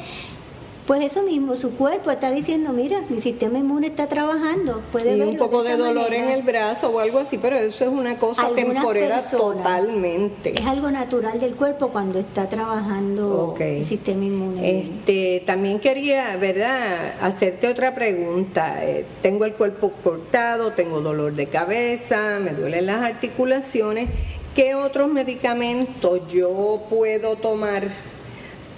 pues 0.86 1.02
eso 1.04 1.22
mismo, 1.24 1.56
su 1.56 1.76
cuerpo 1.76 2.12
está 2.12 2.32
diciendo, 2.32 2.74
mira, 2.74 3.02
mi 3.10 3.22
sistema 3.22 3.60
inmune 3.60 3.88
está 3.88 4.08
trabajando. 4.08 4.82
Puede 4.92 5.18
y 5.18 5.22
un 5.22 5.38
poco 5.38 5.64
de, 5.64 5.78
dolor 5.78 6.14
en 6.14 6.30
el 6.30 6.44
brazo 6.44 6.90
o 6.90 7.00
algo 7.00 7.20
así, 7.20 7.38
pero 7.38 7.56
eso 7.56 7.86
es 7.86 7.90
una 7.90 8.18
cosa 8.18 8.50
temporera 8.54 9.22
totalmente. 9.22 10.60
Es 10.60 10.66
algo 10.66 10.92
natural 10.92 11.40
del 11.40 11.56
cuerpo 11.56 11.90
cuando 11.90 12.20
está 12.20 12.50
trabajando 12.50 13.56
el 13.60 13.86
sistema 13.86 14.26
inmune. 14.26 14.80
Este, 14.80 15.44
también 15.46 15.80
quería, 15.80 16.36
¿verdad?, 16.38 17.16
hacerte 17.22 17.68
otra 17.68 17.96
pregunta. 17.96 18.84
Eh, 18.86 19.06
tengo 19.22 19.46
el 19.46 19.54
cuerpo 19.54 19.94
cortado, 20.04 20.72
tengo 20.74 21.02
dolor 21.02 21.34
de 21.34 21.48
cabeza, 21.48 22.40
me 22.42 22.54
duelen 22.54 22.88
las 22.88 23.04
articulaciones 23.04 24.10
¿Qué 24.56 24.76
otros 24.76 25.10
medicamentos 25.10 26.22
yo 26.28 26.84
puedo 26.88 27.36
tomar 27.38 27.88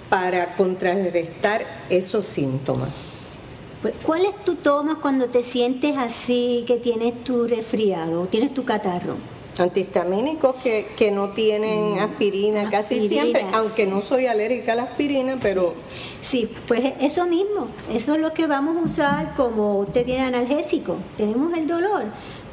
para 0.08 0.54
contrarrestar 0.56 1.64
esos 1.88 2.26
síntomas? 2.26 2.88
Pues, 3.82 3.94
¿Cuáles 4.02 4.34
tú 4.44 4.56
tomas 4.56 4.98
cuando 4.98 5.26
te 5.26 5.42
sientes 5.42 5.96
así, 5.96 6.64
que 6.66 6.76
tienes 6.78 7.22
tu 7.24 7.46
resfriado, 7.46 8.26
tienes 8.26 8.54
tu 8.54 8.64
catarro? 8.64 9.16
Antihistamínicos 9.58 10.56
que, 10.56 10.88
que 10.98 11.10
no 11.10 11.30
tienen 11.30 11.92
mm, 11.92 11.98
aspirina 11.98 12.68
casi 12.68 13.08
siempre, 13.08 13.44
aunque 13.54 13.86
no 13.86 14.02
soy 14.02 14.26
alérgica 14.26 14.72
a 14.72 14.76
la 14.76 14.82
aspirina, 14.82 15.38
pero... 15.40 15.74
Sí. 16.20 16.50
pues 16.66 16.94
eso 17.00 17.26
mismo, 17.26 17.68
eso 17.90 18.14
es 18.14 18.20
lo 18.20 18.34
que 18.34 18.46
vamos 18.46 18.76
a 18.76 18.80
usar 18.80 19.34
como 19.36 19.78
usted 19.78 20.04
tiene 20.04 20.24
analgésico, 20.24 20.96
tenemos 21.16 21.56
el 21.56 21.66
dolor, 21.66 22.06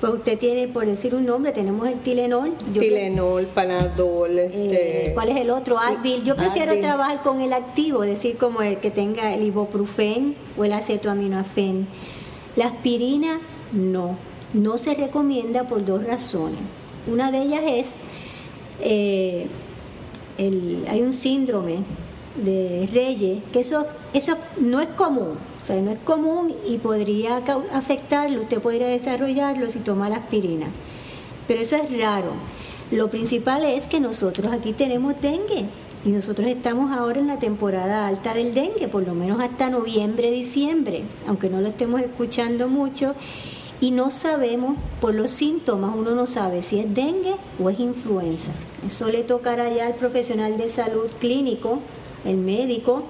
pues 0.03 0.15
usted 0.15 0.37
tiene, 0.37 0.67
por 0.67 0.85
decir 0.85 1.15
un 1.15 1.25
nombre, 1.25 1.53
tenemos 1.53 1.87
el 1.87 1.97
Tilenol. 1.99 2.55
Tilenol, 2.73 3.45
Panadol. 3.45 4.37
Eh, 4.37 4.47
este, 4.47 5.13
¿Cuál 5.13 5.29
es 5.29 5.37
el 5.37 5.49
otro? 5.49 5.79
Advil. 5.79 6.25
Yo 6.25 6.35
prefiero 6.35 6.77
trabajar 6.77 7.21
con 7.21 7.39
el 7.39 7.53
activo, 7.53 8.01
decir 8.01 8.35
como 8.35 8.61
el 8.61 8.79
que 8.79 8.91
tenga 8.91 9.33
el 9.33 9.43
ibuprofen 9.43 10.35
o 10.57 10.65
el 10.65 10.73
acetoaminofen. 10.73 11.87
La 12.57 12.65
aspirina 12.65 13.39
no, 13.71 14.17
no 14.51 14.77
se 14.77 14.93
recomienda 14.93 15.69
por 15.69 15.85
dos 15.85 16.03
razones. 16.03 16.59
Una 17.07 17.31
de 17.31 17.37
ellas 17.41 17.63
es, 17.65 17.91
eh, 18.81 19.47
el, 20.37 20.85
hay 20.89 21.01
un 21.01 21.13
síndrome 21.13 21.77
de 22.43 22.89
Reyes, 22.91 23.39
que 23.53 23.61
eso, 23.61 23.85
eso 24.13 24.35
no 24.59 24.81
es 24.81 24.89
común 24.89 25.37
o 25.63 25.65
sea, 25.65 25.81
no 25.81 25.91
es 25.91 25.99
común 25.99 26.53
y 26.67 26.77
podría 26.77 27.37
afectarlo, 27.71 28.41
usted 28.41 28.61
podría 28.61 28.87
desarrollarlo 28.87 29.69
si 29.69 29.79
toma 29.79 30.09
la 30.09 30.17
aspirina. 30.17 30.67
Pero 31.47 31.61
eso 31.61 31.77
es 31.77 31.97
raro. 31.97 32.33
Lo 32.91 33.09
principal 33.09 33.63
es 33.63 33.85
que 33.85 34.01
nosotros 34.01 34.51
aquí 34.51 34.73
tenemos 34.73 35.15
dengue 35.21 35.67
y 36.03 36.09
nosotros 36.09 36.49
estamos 36.49 36.91
ahora 36.91 37.21
en 37.21 37.27
la 37.27 37.39
temporada 37.39 38.09
alta 38.09 38.33
del 38.33 38.53
dengue, 38.53 38.89
por 38.89 39.07
lo 39.07 39.15
menos 39.15 39.39
hasta 39.39 39.69
noviembre, 39.69 40.31
diciembre, 40.31 41.03
aunque 41.29 41.49
no 41.49 41.61
lo 41.61 41.69
estemos 41.69 42.01
escuchando 42.01 42.67
mucho 42.67 43.15
y 43.79 43.91
no 43.91 44.11
sabemos 44.11 44.75
por 44.99 45.15
los 45.15 45.31
síntomas, 45.31 45.95
uno 45.95 46.13
no 46.13 46.25
sabe 46.25 46.61
si 46.61 46.79
es 46.79 46.93
dengue 46.93 47.35
o 47.57 47.69
es 47.69 47.79
influenza. 47.79 48.51
Eso 48.85 49.07
le 49.07 49.23
tocará 49.23 49.73
ya 49.73 49.87
al 49.87 49.93
profesional 49.93 50.57
de 50.57 50.69
salud 50.69 51.07
clínico, 51.21 51.79
el 52.25 52.35
médico, 52.35 53.03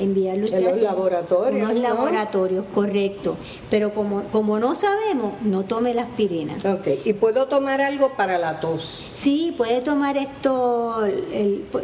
enviarlo 0.00 0.46
en 0.46 0.64
los 0.64 0.80
laboratorios. 0.80 1.68
los 1.72 1.80
laboratorios, 1.80 2.64
correcto. 2.74 3.36
Pero 3.68 3.92
como, 3.92 4.22
como 4.32 4.58
no 4.58 4.74
sabemos, 4.74 5.34
no 5.42 5.64
tome 5.64 5.94
la 5.94 6.02
aspirina. 6.02 6.54
Ok, 6.64 6.88
¿y 7.04 7.12
puedo 7.12 7.46
tomar 7.46 7.80
algo 7.80 8.12
para 8.16 8.38
la 8.38 8.60
tos? 8.60 9.00
Sí, 9.14 9.54
puede 9.56 9.80
tomar 9.80 10.16
esto. 10.16 11.06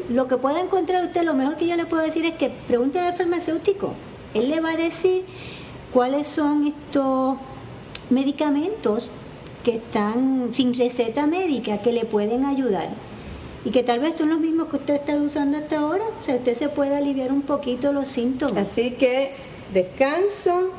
lo 0.08 0.28
que 0.28 0.36
pueda 0.36 0.60
encontrar 0.60 1.04
usted, 1.04 1.22
lo 1.22 1.34
mejor 1.34 1.56
que 1.56 1.66
yo 1.66 1.76
le 1.76 1.86
puedo 1.86 2.02
decir 2.02 2.24
es 2.24 2.34
que 2.34 2.50
pregunte 2.66 2.98
al 2.98 3.14
farmacéutico. 3.14 3.92
Él 4.34 4.50
le 4.50 4.60
va 4.60 4.72
a 4.72 4.76
decir 4.76 5.24
cuáles 5.92 6.26
son 6.26 6.66
estos 6.66 7.36
medicamentos 8.10 9.10
que 9.64 9.76
están 9.76 10.50
sin 10.52 10.74
receta 10.74 11.26
médica 11.26 11.78
que 11.78 11.92
le 11.92 12.04
pueden 12.04 12.44
ayudar 12.44 12.88
y 13.66 13.70
que 13.72 13.82
tal 13.82 13.98
vez 13.98 14.14
son 14.16 14.30
los 14.30 14.38
mismos 14.38 14.68
que 14.68 14.76
usted 14.76 14.94
está 14.94 15.16
usando 15.16 15.58
hasta 15.58 15.80
ahora, 15.80 16.04
o 16.04 16.24
sea, 16.24 16.36
usted 16.36 16.54
se 16.54 16.68
puede 16.68 16.94
aliviar 16.94 17.32
un 17.32 17.42
poquito 17.42 17.92
los 17.92 18.06
síntomas. 18.06 18.56
Así 18.56 18.92
que 18.92 19.32
descanso, 19.74 20.70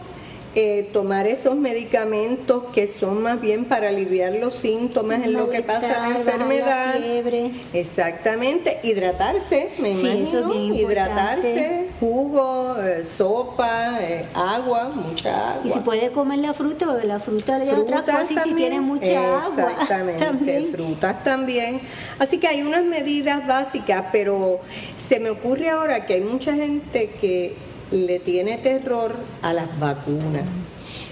eh, 0.59 0.89
tomar 0.91 1.27
esos 1.27 1.55
medicamentos 1.55 2.63
que 2.73 2.87
son 2.87 3.21
más 3.21 3.41
bien 3.41 3.65
para 3.65 3.89
aliviar 3.89 4.33
los 4.33 4.55
síntomas 4.55 5.21
en 5.21 5.33
lo 5.33 5.51
que 5.51 5.61
pasa 5.61 5.99
la 5.99 6.17
enfermedad. 6.17 6.95
La 6.95 6.99
fiebre. 6.99 7.51
Exactamente, 7.73 8.79
hidratarse, 8.81 9.69
me 9.77 9.91
imagino, 9.91 10.73
hidratarse, 10.73 11.89
jugo, 11.99 12.75
eh, 12.81 13.03
sopa, 13.03 14.01
eh, 14.01 14.25
agua, 14.33 14.89
mucha 14.95 15.51
agua. 15.51 15.61
Y 15.63 15.69
si 15.69 15.77
puede 15.81 16.11
comer 16.11 16.39
la 16.39 16.55
fruta, 16.55 16.87
porque 16.87 17.05
la 17.05 17.19
fruta 17.19 17.59
de 17.59 17.71
otras 17.73 18.01
cosas 18.01 18.47
y 18.47 18.53
tiene 18.55 18.81
mucha 18.81 19.37
agua. 19.37 19.71
Exactamente, 19.73 20.65
frutas 20.73 21.23
también. 21.23 21.81
Así 22.17 22.39
que 22.39 22.47
hay 22.47 22.63
unas 22.63 22.83
medidas 22.83 23.45
básicas, 23.45 24.05
pero 24.11 24.59
se 24.95 25.19
me 25.19 25.29
ocurre 25.29 25.69
ahora 25.69 26.07
que 26.07 26.15
hay 26.15 26.21
mucha 26.21 26.55
gente 26.55 27.11
que 27.21 27.66
le 27.91 28.19
tiene 28.19 28.57
terror 28.57 29.15
a 29.41 29.53
las 29.53 29.79
vacunas. 29.79 30.43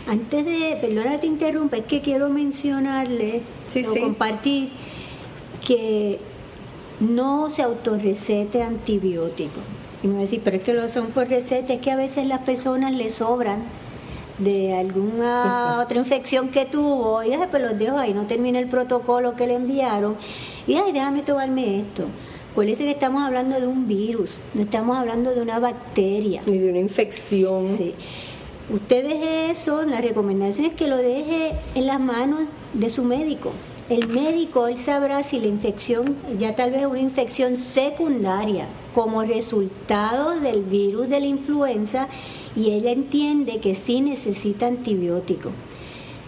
Antes 0.08 0.46
de, 0.46 0.78
perdona 0.80 1.20
te 1.20 1.28
interrumpa, 1.28 1.78
es 1.78 1.86
que 1.86 2.02
quiero 2.02 2.30
mencionarle 2.30 3.42
o 3.88 4.00
compartir 4.00 4.70
que 5.66 6.20
no 7.00 7.50
se 7.50 7.64
autorrecete 7.64 8.62
antibiótico. 8.62 9.60
Y 10.04 10.08
me 10.08 10.22
decir, 10.22 10.42
pero 10.44 10.58
es 10.58 10.64
que 10.64 10.74
lo 10.74 10.88
son 10.88 11.08
por 11.08 11.28
receta, 11.28 11.74
es 11.74 11.82
que 11.82 11.92
a 11.92 11.96
veces 11.96 12.28
las 12.28 12.40
personas 12.42 12.94
les 12.94 13.16
sobran 13.16 13.64
de 14.38 14.74
alguna 14.76 15.80
otra 15.82 15.98
infección 15.98 16.50
que 16.50 16.66
tuvo, 16.66 17.24
y 17.24 17.32
pues 17.50 17.64
los 17.64 17.78
dejo 17.78 17.98
ahí, 17.98 18.14
no 18.14 18.28
termina 18.28 18.60
el 18.60 18.68
protocolo 18.68 19.36
que 19.36 19.48
le 19.48 19.56
enviaron, 19.56 20.18
y 20.68 20.76
ay, 20.76 20.92
déjame 20.92 21.22
tomarme 21.22 21.80
esto. 21.80 22.04
Acuérdense 22.56 22.86
que 22.86 22.92
estamos 22.92 23.22
hablando 23.22 23.60
de 23.60 23.68
un 23.68 23.86
virus, 23.86 24.40
no 24.54 24.62
estamos 24.62 24.98
hablando 24.98 25.36
de 25.36 25.42
una 25.42 25.60
bacteria. 25.60 26.42
Ni 26.50 26.58
de 26.58 26.70
una 26.70 26.80
infección. 26.80 27.68
Sí. 27.68 27.94
Usted 28.70 29.04
deje 29.04 29.52
eso, 29.52 29.84
la 29.84 30.00
recomendación 30.00 30.68
es 30.68 30.74
que 30.74 30.88
lo 30.88 30.96
deje 30.96 31.52
en 31.76 31.86
las 31.86 32.00
manos 32.00 32.44
de 32.72 32.90
su 32.90 33.04
médico. 33.04 33.52
El 33.90 34.08
médico, 34.08 34.70
él 34.70 34.78
sabrá 34.78 35.22
si 35.22 35.42
la 35.42 35.48
infección, 35.48 36.16
ya 36.40 36.56
tal 36.56 36.72
vez 36.72 36.86
una 36.86 37.02
infección 37.02 37.58
secundaria, 37.58 38.68
como 38.94 39.24
resultado 39.24 40.40
del 40.40 40.62
virus 40.62 41.10
de 41.10 41.20
la 41.20 41.26
influenza, 41.26 42.08
y 42.56 42.72
ella 42.72 42.92
entiende 42.92 43.60
que 43.60 43.76
sí 43.76 44.00
necesita 44.00 44.68
antibiótico. 44.68 45.50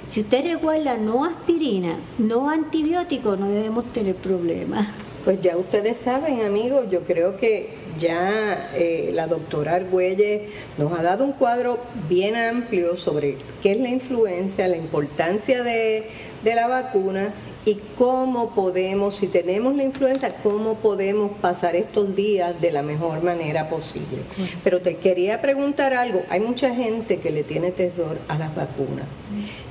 Si 0.10 0.20
usted 0.20 0.46
recuerda, 0.46 0.98
no 0.98 1.24
aspirina, 1.24 1.96
no 2.18 2.50
antibiótico, 2.50 3.38
no 3.38 3.48
debemos 3.48 3.86
tener 3.86 4.16
problemas. 4.16 4.88
Pues 5.28 5.42
ya 5.42 5.58
ustedes 5.58 5.98
saben, 5.98 6.40
amigos, 6.44 6.86
yo 6.90 7.02
creo 7.02 7.36
que 7.36 7.68
ya 8.00 8.72
eh, 8.76 9.12
la 9.13 9.28
doctora 9.28 9.76
Argüelles 9.76 10.44
nos 10.78 10.98
ha 10.98 11.04
dado 11.04 11.26
un 11.26 11.34
cuadro 11.34 11.80
bien 12.08 12.38
amplio 12.38 12.96
sobre 12.96 13.36
qué 13.62 13.74
es 13.74 13.80
la 13.82 13.90
influencia, 13.90 14.70
la 14.70 14.78
importancia 14.78 15.63
de, 15.63 16.06
de 16.46 16.56
la 16.56 16.68
vacuna 16.70 17.34
y 17.66 17.78
cómo 17.98 18.52
podemos, 18.52 19.18
si 19.18 19.28
tenemos 19.28 19.76
la 19.76 19.84
influenza, 19.84 20.32
cómo 20.42 20.76
podemos 20.76 21.32
pasar 21.42 21.76
estos 21.76 22.16
días 22.16 22.62
de 22.62 22.72
la 22.72 22.82
mejor 22.82 23.22
manera 23.22 23.70
posible. 23.70 24.20
Pero 24.63 24.80
te 24.80 24.96
quería 24.96 25.42
preguntar 25.42 25.94
algo, 25.94 26.24
hay 26.30 26.40
mucha 26.40 26.74
gente 26.74 27.18
que 27.20 27.32
le 27.32 27.44
tiene 27.44 27.72
terror 27.72 28.18
a 28.30 28.38
las 28.38 28.56
vacunas, 28.56 29.06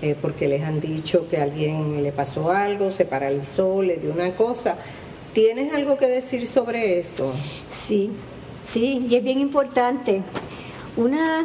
eh, 0.03 0.15
porque 0.21 0.49
les 0.49 0.61
han 0.61 0.81
dicho 0.81 1.27
que 1.31 1.39
a 1.39 1.45
alguien 1.45 2.03
le 2.03 2.13
pasó 2.13 2.51
algo, 2.51 2.93
se 2.93 3.07
paralizó, 3.07 3.81
le 3.81 3.97
dio 3.97 4.13
una 4.13 4.37
cosa. 4.37 4.77
¿Tienes 5.37 5.75
algo 5.75 5.99
que 5.99 6.07
decir 6.07 6.49
sobre 6.49 6.99
eso? 6.99 7.35
Sí, 7.71 8.11
sí, 8.65 9.07
y 9.07 9.17
es 9.17 9.23
bien 9.23 9.39
importante. 9.39 10.23
Una 10.97 11.45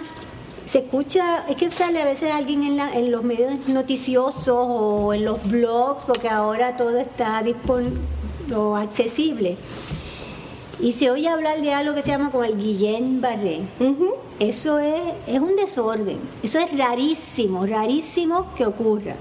se 0.65 0.77
escucha, 0.77 1.45
es 1.49 1.57
que 1.57 1.69
sale 1.71 2.01
a 2.01 2.05
veces 2.05 2.31
alguien 2.31 2.63
en, 2.63 2.77
la, 2.77 2.97
en 2.97 3.11
los 3.11 3.21
medios 3.21 3.67
noticiosos 3.67 4.65
o 4.69 5.13
en 5.13 5.25
los 5.25 5.43
blogs, 5.43 6.05
porque 6.05 6.29
ahora 6.29 6.77
todo 6.77 6.97
está 6.99 7.43
disponible 7.43 7.99
o 8.55 8.77
accesible. 8.77 9.57
Y 10.79 10.93
se 10.93 11.11
oye 11.11 11.27
hablar 11.27 11.59
de 11.59 11.73
algo 11.73 11.93
que 11.93 12.01
se 12.01 12.11
llama 12.11 12.31
como 12.31 12.45
el 12.45 12.57
Guillain-Barré. 12.57 13.59
Eso 14.39 14.79
es, 14.79 15.01
es 15.27 15.41
un 15.41 15.57
desorden. 15.57 16.17
Eso 16.41 16.59
es 16.59 16.77
rarísimo, 16.77 17.65
rarísimo 17.65 18.55
que 18.55 18.65
ocurra. 18.65 19.17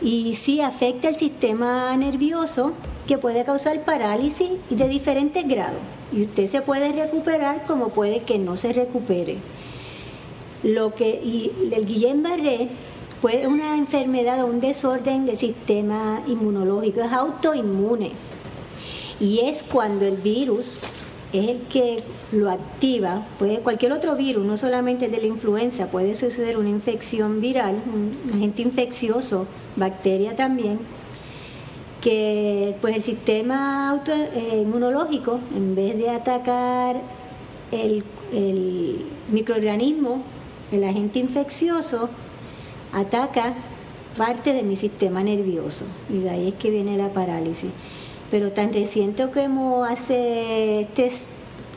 Y 0.00 0.36
sí 0.36 0.60
afecta 0.60 1.08
el 1.08 1.16
sistema 1.16 1.96
nervioso 1.96 2.74
que 3.12 3.18
puede 3.18 3.44
causar 3.44 3.84
parálisis 3.84 4.48
y 4.70 4.74
de 4.74 4.88
diferentes 4.88 5.46
grados. 5.46 5.82
Y 6.14 6.22
usted 6.22 6.46
se 6.46 6.62
puede 6.62 6.92
recuperar 6.92 7.66
como 7.66 7.90
puede 7.90 8.20
que 8.20 8.38
no 8.38 8.56
se 8.56 8.72
recupere. 8.72 9.36
Lo 10.62 10.94
que, 10.94 11.10
y 11.10 11.52
el 11.72 11.84
Guillain-Barré 11.84 12.68
es 13.30 13.46
una 13.46 13.76
enfermedad 13.76 14.42
o 14.42 14.46
un 14.46 14.60
desorden 14.60 15.26
del 15.26 15.36
sistema 15.36 16.22
inmunológico, 16.26 17.02
es 17.02 17.12
autoinmune. 17.12 18.12
Y 19.20 19.40
es 19.40 19.62
cuando 19.62 20.06
el 20.06 20.16
virus 20.16 20.78
es 21.34 21.50
el 21.50 21.60
que 21.64 21.98
lo 22.32 22.50
activa, 22.50 23.26
puede, 23.38 23.58
cualquier 23.58 23.92
otro 23.92 24.16
virus, 24.16 24.46
no 24.46 24.56
solamente 24.56 25.08
de 25.08 25.18
la 25.18 25.26
influenza, 25.26 25.88
puede 25.88 26.14
suceder 26.14 26.56
una 26.56 26.70
infección 26.70 27.42
viral, 27.42 27.82
un 27.92 28.32
agente 28.32 28.62
infeccioso, 28.62 29.46
bacteria 29.76 30.34
también, 30.34 30.78
que 32.02 32.74
pues 32.80 32.96
el 32.96 33.02
sistema 33.02 33.88
auto, 33.88 34.12
eh, 34.12 34.58
inmunológico, 34.60 35.38
en 35.56 35.74
vez 35.74 35.96
de 35.96 36.10
atacar 36.10 37.00
el, 37.70 38.04
microorganismo 39.30 40.22
el 40.72 40.84
agente 40.84 41.18
infeccioso 41.18 42.08
ataca 42.92 43.54
parte 44.16 44.52
de 44.52 44.62
mi 44.62 44.76
sistema 44.76 45.22
nervioso 45.22 45.84
y 46.10 46.18
de 46.20 46.30
ahí 46.30 46.48
es 46.48 46.54
que 46.54 46.70
viene 46.70 46.96
la 46.96 47.10
parálisis. 47.10 47.70
Pero 48.30 48.52
tan 48.52 48.72
reciente 48.72 49.28
como 49.28 49.84
hace, 49.84 50.80
este, 50.80 51.12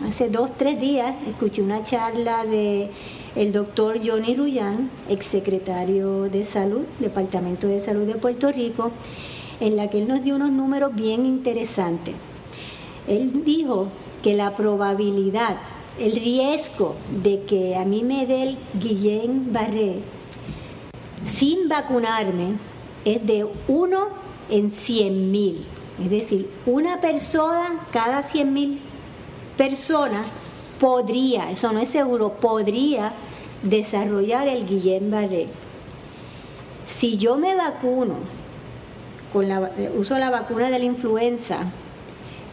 hace 0.06 0.30
dos, 0.30 0.58
tres 0.58 0.80
días, 0.80 1.14
escuché 1.28 1.62
una 1.62 1.84
charla 1.84 2.46
de 2.46 2.90
el 3.36 3.52
doctor 3.52 4.00
Johnny 4.04 4.34
Ruyan, 4.34 4.90
exsecretario 5.10 6.30
de 6.30 6.46
Salud, 6.46 6.86
Departamento 7.00 7.68
de 7.68 7.82
Salud 7.82 8.08
de 8.08 8.16
Puerto 8.16 8.50
Rico, 8.52 8.92
en 9.60 9.76
la 9.78 9.90
que 9.90 10.00
él 10.00 10.08
nos 10.08 10.24
dio 10.24 10.36
unos 10.36 10.52
números 10.52 10.94
bien 10.96 11.26
interesantes. 11.26 12.16
Él 13.08 13.44
dijo 13.46 13.88
que 14.24 14.34
la 14.36 14.56
probabilidad 14.56 15.58
el 16.00 16.14
riesgo 16.14 16.96
de 17.24 17.44
que 17.44 17.76
a 17.76 17.86
mí 17.86 18.04
me 18.04 18.26
dé 18.26 18.44
el 18.44 18.58
Guillain-Barré 18.80 20.02
sin 21.26 21.70
vacunarme 21.70 22.58
es 23.06 23.26
de 23.26 23.48
1 23.68 24.08
en 24.50 24.72
100 24.72 25.32
mil. 25.32 25.66
Es 26.04 26.10
decir, 26.10 26.50
una 26.66 27.00
persona 27.00 27.86
cada 27.92 28.24
100 28.24 28.54
mil 28.54 28.80
personas 29.58 30.28
podría, 30.80 31.50
eso 31.52 31.72
no 31.72 31.80
es 31.80 31.88
seguro, 31.88 32.34
podría 32.34 33.14
desarrollar 33.64 34.50
el 34.50 34.68
Guillain-Barré. 34.68 35.48
Si 36.88 37.16
yo 37.16 37.38
me 37.38 37.56
vacuno, 37.56 38.16
con 39.36 39.50
la, 39.50 39.70
uso 39.98 40.18
la 40.18 40.30
vacuna 40.30 40.70
de 40.70 40.80
la 40.80 40.86
influenza, 40.86 41.58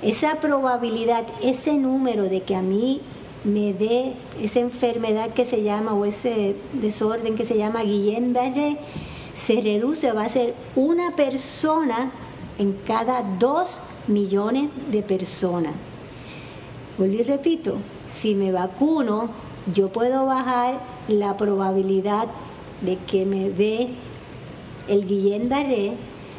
esa 0.02 0.40
probabilidad, 0.40 1.24
ese 1.40 1.74
número 1.74 2.24
de 2.24 2.42
que 2.42 2.56
a 2.56 2.60
mí 2.60 3.00
me 3.44 3.72
dé 3.72 4.14
esa 4.40 4.58
enfermedad 4.58 5.30
que 5.30 5.44
se 5.44 5.62
llama 5.62 5.94
o 5.94 6.04
ese 6.04 6.56
desorden 6.72 7.36
que 7.36 7.44
se 7.44 7.56
llama 7.56 7.84
Guillain-Barré, 7.84 8.78
se 9.36 9.60
reduce, 9.60 10.10
va 10.10 10.24
a 10.24 10.28
ser 10.28 10.56
una 10.74 11.14
persona 11.14 12.10
en 12.58 12.72
cada 12.84 13.22
dos 13.38 13.78
millones 14.08 14.68
de 14.90 15.04
personas. 15.04 15.74
Vuelvo 16.98 17.14
y 17.14 17.22
repito, 17.22 17.76
si 18.10 18.34
me 18.34 18.50
vacuno, 18.50 19.28
yo 19.72 19.90
puedo 19.90 20.26
bajar 20.26 20.80
la 21.06 21.36
probabilidad 21.36 22.26
de 22.80 22.96
que 22.96 23.24
me 23.24 23.50
dé 23.50 23.90
el 24.88 25.06
Guillain-Barré 25.06 25.92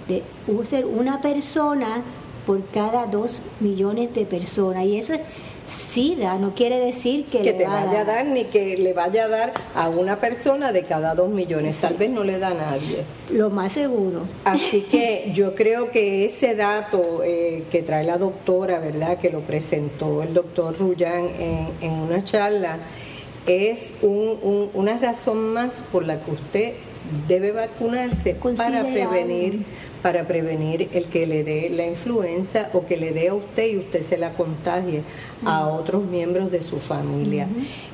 de 0.08 0.24
ser 0.66 0.86
una 0.86 1.22
persona 1.22 2.04
por 2.46 2.66
cada 2.68 3.06
dos 3.06 3.42
millones 3.60 4.13
de 4.13 4.26
personas. 4.26 4.86
Y 4.86 4.98
eso 4.98 5.13
es 5.13 5.22
SIDA 5.74 6.38
no 6.38 6.54
quiere 6.54 6.80
decir 6.80 7.26
que, 7.26 7.39
te 7.39 7.66
vaya 7.66 8.02
a 8.02 8.06
dar. 8.06 8.26
ni 8.26 8.46
que 8.46 8.78
le 8.78 8.94
vaya 8.94 9.26
a 9.26 9.28
dar 9.28 9.54
a 9.76 9.89
una 9.89 10.20
persona 10.20 10.72
de 10.72 10.84
cada 10.84 11.16
dos 11.16 11.30
millones. 11.30 11.80
Tal 11.80 11.96
vez 11.96 12.10
no 12.10 12.24
le 12.24 12.38
da 12.38 12.50
a 12.50 12.54
nadie. 12.54 13.04
Lo 13.32 13.50
más 13.50 13.74
seguro. 13.74 14.22
Así 14.46 14.82
que 14.82 15.32
yo 15.34 15.56
creo 15.56 15.92
que 15.92 16.26
ese 16.26 16.56
dato 16.56 17.24
eh, 17.24 17.63
que 17.72 17.82
trae 17.82 18.04
la 18.04 18.18
doctora, 18.18 18.80
¿verdad? 18.80 19.18
Que 19.18 19.30
lo 19.30 19.42
presentó 19.42 20.22
el 20.22 20.34
doctor 20.34 20.78
Ruyan 20.78 21.28
en, 21.82 21.92
una 21.92 22.24
charla, 22.24 22.78
es 23.48 23.96
una 24.02 24.98
razón 25.00 25.54
más 25.54 25.84
por 25.92 26.06
la 26.06 26.22
que 26.22 26.32
usted 26.32 26.74
debe 27.28 27.52
vacunarse 27.52 28.36
para 28.36 28.84
prevenir 28.84 29.66
para 30.04 30.28
prevenir 30.28 30.89
el 30.94 31.06
que 31.06 31.26
le 31.26 31.44
dé 31.44 31.70
la 31.70 31.86
influenza 31.86 32.70
o 32.74 32.86
que 32.86 32.98
le 32.98 33.13
dé 33.13 33.30
a 33.30 33.34
usted 33.34 33.68
y 33.72 33.78
usted 33.78 34.02
se 34.02 34.18
la 34.18 34.34
contagie 34.34 35.02
a 35.46 35.68
otros 35.68 36.04
miembros 36.06 36.52
de 36.52 36.62
su 36.62 36.80
familia. 36.80 37.48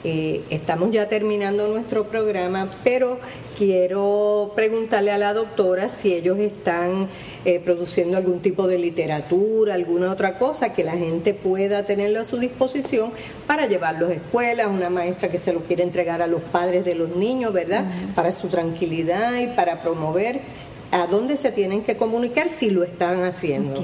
Eh, 0.04 0.42
estamos 0.50 0.92
ya 0.92 1.08
terminando 1.08 1.68
nuestro 1.68 2.08
programa, 2.08 2.70
pero 2.84 3.20
quiero 3.58 4.54
preguntarle 4.56 5.12
a 5.12 5.18
la 5.18 5.34
doctora 5.34 5.90
si 5.90 6.14
ellos 6.14 6.40
están 6.40 7.08
eh, 7.46 7.60
produciendo 7.60 8.18
algún 8.18 8.40
tipo 8.40 8.68
de 8.68 8.78
literatura, 8.78 9.76
alguna 9.76 10.12
otra 10.12 10.38
cosa 10.38 10.74
que 10.74 10.84
la 10.84 10.94
gente 10.94 11.34
pueda 11.34 11.84
tenerlo 11.84 12.22
a 12.22 12.26
su 12.26 12.38
disposición 12.38 13.12
para 13.46 13.68
llevarlo 13.68 14.08
a 14.08 14.14
escuelas, 14.14 14.68
una 14.68 14.90
maestra 14.90 15.30
que 15.30 15.38
se 15.38 15.54
lo 15.54 15.60
quiere 15.62 15.84
entregar 15.84 16.22
a 16.22 16.28
los 16.28 16.42
padres 16.42 16.86
de 16.86 16.96
los 16.96 17.16
niños, 17.16 17.54
¿verdad? 17.54 17.86
Para 18.16 18.32
su 18.32 18.48
tranquilidad 18.48 19.40
y 19.40 19.48
para 19.48 19.82
promover 19.82 20.42
a 20.92 21.08
dónde 21.08 21.38
se 21.38 21.52
tienen 21.52 21.84
que 21.84 21.98
comunicar 21.98 22.50
si 22.50 22.70
lo 22.70 22.84
están 22.84 23.24
haciendo. 23.24 23.84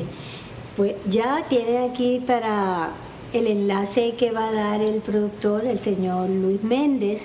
Pues 0.77 0.95
ya 1.09 1.43
tienen 1.47 1.89
aquí 1.89 2.21
para 2.25 2.89
el 3.33 3.47
enlace 3.47 4.13
que 4.17 4.31
va 4.31 4.49
a 4.49 4.51
dar 4.51 4.81
el 4.81 5.01
productor, 5.01 5.65
el 5.65 5.79
señor 5.79 6.29
Luis 6.29 6.63
Méndez, 6.63 7.23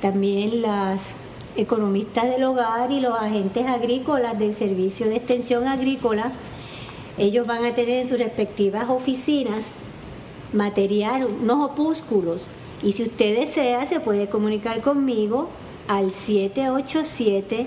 también 0.00 0.62
las 0.62 1.14
economistas 1.56 2.28
del 2.28 2.44
hogar 2.44 2.90
y 2.90 3.00
los 3.00 3.18
agentes 3.18 3.66
agrícolas 3.66 4.38
del 4.38 4.54
Servicio 4.54 5.06
de 5.08 5.16
Extensión 5.16 5.66
Agrícola. 5.66 6.30
Ellos 7.18 7.46
van 7.46 7.64
a 7.64 7.74
tener 7.74 8.02
en 8.02 8.08
sus 8.08 8.18
respectivas 8.18 8.90
oficinas 8.90 9.66
material, 10.52 11.26
unos 11.42 11.70
opúsculos. 11.70 12.46
Y 12.82 12.92
si 12.92 13.04
usted 13.04 13.38
desea, 13.38 13.86
se 13.86 14.00
puede 14.00 14.28
comunicar 14.28 14.82
conmigo 14.82 15.48
al 15.88 16.12
787 16.12 17.66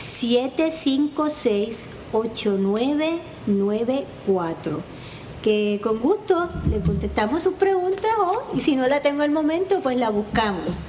756 0.00 1.86
8994 2.12 4.80
que 5.42 5.80
con 5.82 5.98
gusto 5.98 6.48
le 6.68 6.80
contestamos 6.80 7.42
sus 7.42 7.54
preguntas 7.54 8.10
o 8.18 8.44
y 8.54 8.60
si 8.60 8.76
no 8.76 8.86
la 8.86 9.00
tengo 9.00 9.22
al 9.22 9.30
momento 9.30 9.80
pues 9.82 9.96
la 9.96 10.10
buscamos. 10.10 10.80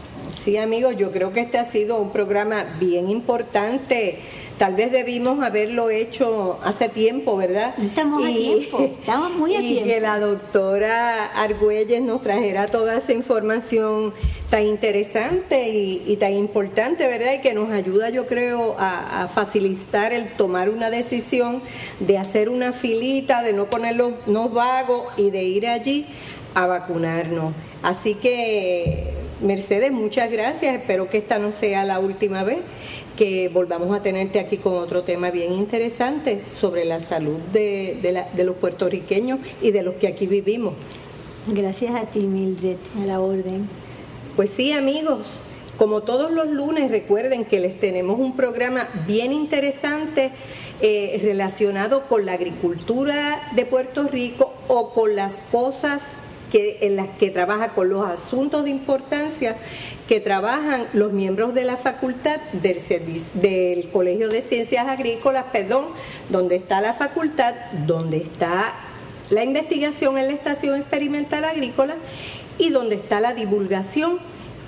Sí 0.44 0.58
amigos, 0.58 0.98
yo 0.98 1.12
creo 1.12 1.32
que 1.32 1.42
este 1.42 1.58
ha 1.58 1.66
sido 1.66 1.98
un 1.98 2.12
programa 2.12 2.66
bien 2.80 3.10
importante 3.10 4.20
Tal 4.62 4.76
vez 4.76 4.92
debimos 4.92 5.44
haberlo 5.44 5.90
hecho 5.90 6.60
hace 6.64 6.88
tiempo, 6.88 7.36
¿verdad? 7.36 7.74
Estamos 7.84 8.24
a 8.24 8.28
tiempo, 8.28 8.80
estamos 9.00 9.34
muy 9.34 9.56
a 9.56 9.60
tiempo. 9.60 9.88
Y 9.88 9.90
que 9.90 10.00
la 10.00 10.20
doctora 10.20 11.26
Argüelles 11.26 12.04
nos 12.04 12.22
trajera 12.22 12.68
toda 12.68 12.98
esa 12.98 13.12
información 13.12 14.14
tan 14.52 14.68
interesante 14.68 15.68
y, 15.68 16.16
tan 16.18 16.34
importante, 16.34 17.08
¿verdad? 17.08 17.34
Y 17.34 17.42
que 17.42 17.56
nos 17.56 17.72
ayuda, 17.72 18.12
yo 18.12 18.28
creo, 18.28 18.76
a, 18.78 19.28
facilitar 19.34 20.14
el 20.14 20.32
tomar 20.34 20.70
una 20.70 20.92
decisión 20.92 21.64
de 22.00 22.20
hacer 22.20 22.48
una 22.48 22.72
filita, 22.72 23.42
de 23.42 23.54
no 23.54 23.66
ponerlos 23.66 24.12
no 24.28 24.50
vagos 24.50 25.08
y 25.18 25.32
de 25.32 25.42
ir 25.42 25.68
allí 25.68 26.06
a 26.54 26.68
vacunarnos. 26.68 27.56
Así 27.82 28.14
que, 28.14 29.21
Mercedes, 29.42 29.92
muchas 29.92 30.32
gracias. 30.32 30.76
Espero 30.76 31.10
que 31.10 31.18
esta 31.18 31.40
no 31.40 31.52
sea 31.52 31.84
la 31.84 32.00
última 32.00 32.44
vez 32.44 32.60
que 33.18 33.50
volvamos 33.50 33.96
a 33.96 34.02
tenerte 34.02 34.40
aquí 34.40 34.58
con 34.58 34.76
otro 34.76 35.04
tema 35.04 35.32
bien 35.32 35.52
interesante 35.52 36.44
sobre 36.44 36.86
la 36.86 37.00
salud 37.00 37.40
de, 37.52 38.26
los 38.36 38.56
puertorriqueños 38.58 39.40
y 39.62 39.72
de 39.72 39.82
los 39.82 39.96
que 39.96 40.08
aquí 40.08 40.28
vivimos. 40.28 40.74
Gracias 41.48 41.96
a 41.96 42.06
ti, 42.06 42.28
Mildred, 42.28 42.78
a 43.02 43.06
la 43.06 43.20
orden. 43.20 43.68
Pues 44.36 44.52
sí, 44.52 44.74
amigos, 44.74 45.42
como 45.76 46.02
todos 46.02 46.32
los 46.32 46.48
lunes, 46.48 46.92
recuerden 46.92 47.44
que 47.44 47.60
les 47.60 47.80
tenemos 47.80 48.20
un 48.20 48.36
programa 48.36 48.88
bien 49.08 49.34
interesante 49.34 50.32
eh, 50.82 51.20
relacionado 51.24 52.04
con 52.08 52.28
la 52.28 52.34
agricultura 52.34 53.42
de 53.56 53.66
Puerto 53.66 54.08
Rico 54.08 54.54
o 54.68 54.94
con 54.94 55.16
las 55.16 55.38
cosas 55.52 56.10
que, 56.52 56.80
en 56.82 56.96
las 56.96 57.08
que 57.18 57.32
trabaja 57.32 57.70
con 57.70 57.90
los 57.90 58.06
asuntos 58.06 58.64
de 58.64 58.70
importancia 58.70 59.58
que 60.08 60.20
trabajan 60.20 60.88
los 60.94 61.14
miembros 61.14 61.54
de 61.54 61.64
la 61.64 61.78
facultad 61.78 62.42
del, 62.54 62.82
del 63.36 63.90
Colegio 63.90 64.30
de 64.30 64.42
Ciencias 64.42 64.88
Agrícolas, 64.88 65.46
perdón, 65.52 65.86
donde 66.30 66.58
está 66.58 66.82
la 66.82 66.94
facultad, 66.94 67.56
donde 67.86 68.18
está 68.18 68.74
la 69.30 69.44
investigación 69.44 70.18
en 70.18 70.28
la 70.28 70.34
estación 70.34 70.80
experimental 70.80 71.46
agrícola 71.46 71.96
y 72.58 72.70
donde 72.70 72.96
está 72.96 73.22
la 73.22 73.34
divulgación 73.34 74.20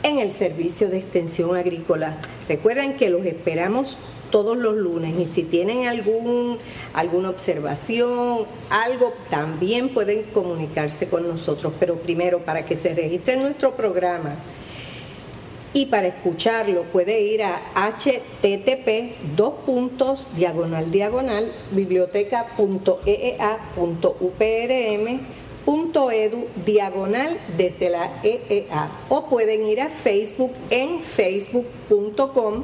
en 0.03 0.19
el 0.19 0.31
servicio 0.31 0.89
de 0.89 0.99
extensión 0.99 1.55
agrícola. 1.55 2.17
Recuerden 2.47 2.95
que 2.95 3.09
los 3.09 3.25
esperamos 3.25 3.97
todos 4.29 4.57
los 4.57 4.75
lunes 4.75 5.17
y 5.17 5.25
si 5.25 5.43
tienen 5.43 5.87
algún, 5.87 6.57
alguna 6.93 7.29
observación, 7.29 8.45
algo, 8.69 9.13
también 9.29 9.89
pueden 9.89 10.23
comunicarse 10.23 11.07
con 11.07 11.27
nosotros. 11.27 11.73
Pero 11.79 11.95
primero, 11.95 12.39
para 12.39 12.65
que 12.65 12.75
se 12.75 12.93
registre 12.93 13.37
nuestro 13.37 13.75
programa 13.75 14.35
y 15.73 15.87
para 15.87 16.07
escucharlo 16.07 16.83
puede 16.83 17.21
ir 17.21 17.43
a 17.43 17.59
http 17.75 19.15
dos 19.35 19.53
puntos 19.65 20.27
diagonal 20.35 20.91
diagonal 20.91 21.51
biblioteca.eea.uprm.edu 25.65 26.47
diagonal 26.65 27.37
desde 27.57 27.89
la 27.89 28.21
EEA 28.23 28.91
o 29.09 29.27
pueden 29.27 29.65
ir 29.65 29.81
a 29.81 29.89
Facebook 29.89 30.53
en 30.69 31.01
facebook.com 31.01 32.63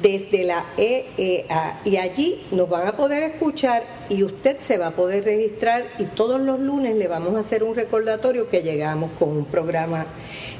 desde 0.00 0.44
la 0.44 0.64
EEA 0.76 1.80
y 1.84 1.96
allí 1.96 2.46
nos 2.52 2.68
van 2.68 2.86
a 2.86 2.96
poder 2.96 3.24
escuchar 3.24 3.82
y 4.08 4.22
usted 4.22 4.58
se 4.58 4.78
va 4.78 4.86
a 4.88 4.92
poder 4.92 5.24
registrar 5.24 5.84
y 5.98 6.04
todos 6.04 6.40
los 6.40 6.60
lunes 6.60 6.94
le 6.94 7.08
vamos 7.08 7.34
a 7.34 7.40
hacer 7.40 7.64
un 7.64 7.74
recordatorio 7.74 8.48
que 8.48 8.62
llegamos 8.62 9.10
con 9.18 9.30
un 9.30 9.44
programa 9.44 10.06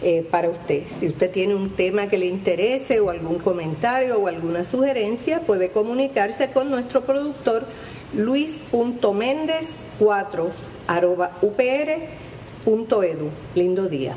eh, 0.02 0.26
para 0.28 0.50
usted. 0.50 0.88
Si 0.88 1.06
usted 1.06 1.30
tiene 1.30 1.54
un 1.54 1.76
tema 1.76 2.08
que 2.08 2.18
le 2.18 2.26
interese 2.26 2.98
o 2.98 3.10
algún 3.10 3.38
comentario 3.38 4.18
o 4.18 4.26
alguna 4.26 4.64
sugerencia, 4.64 5.38
puede 5.40 5.70
comunicarse 5.70 6.50
con 6.50 6.68
nuestro 6.68 7.04
productor 7.04 7.64
luis.méndez4 8.14 10.71
upr.edu. 11.42 13.30
Lindo 13.54 13.88
día. 13.88 14.14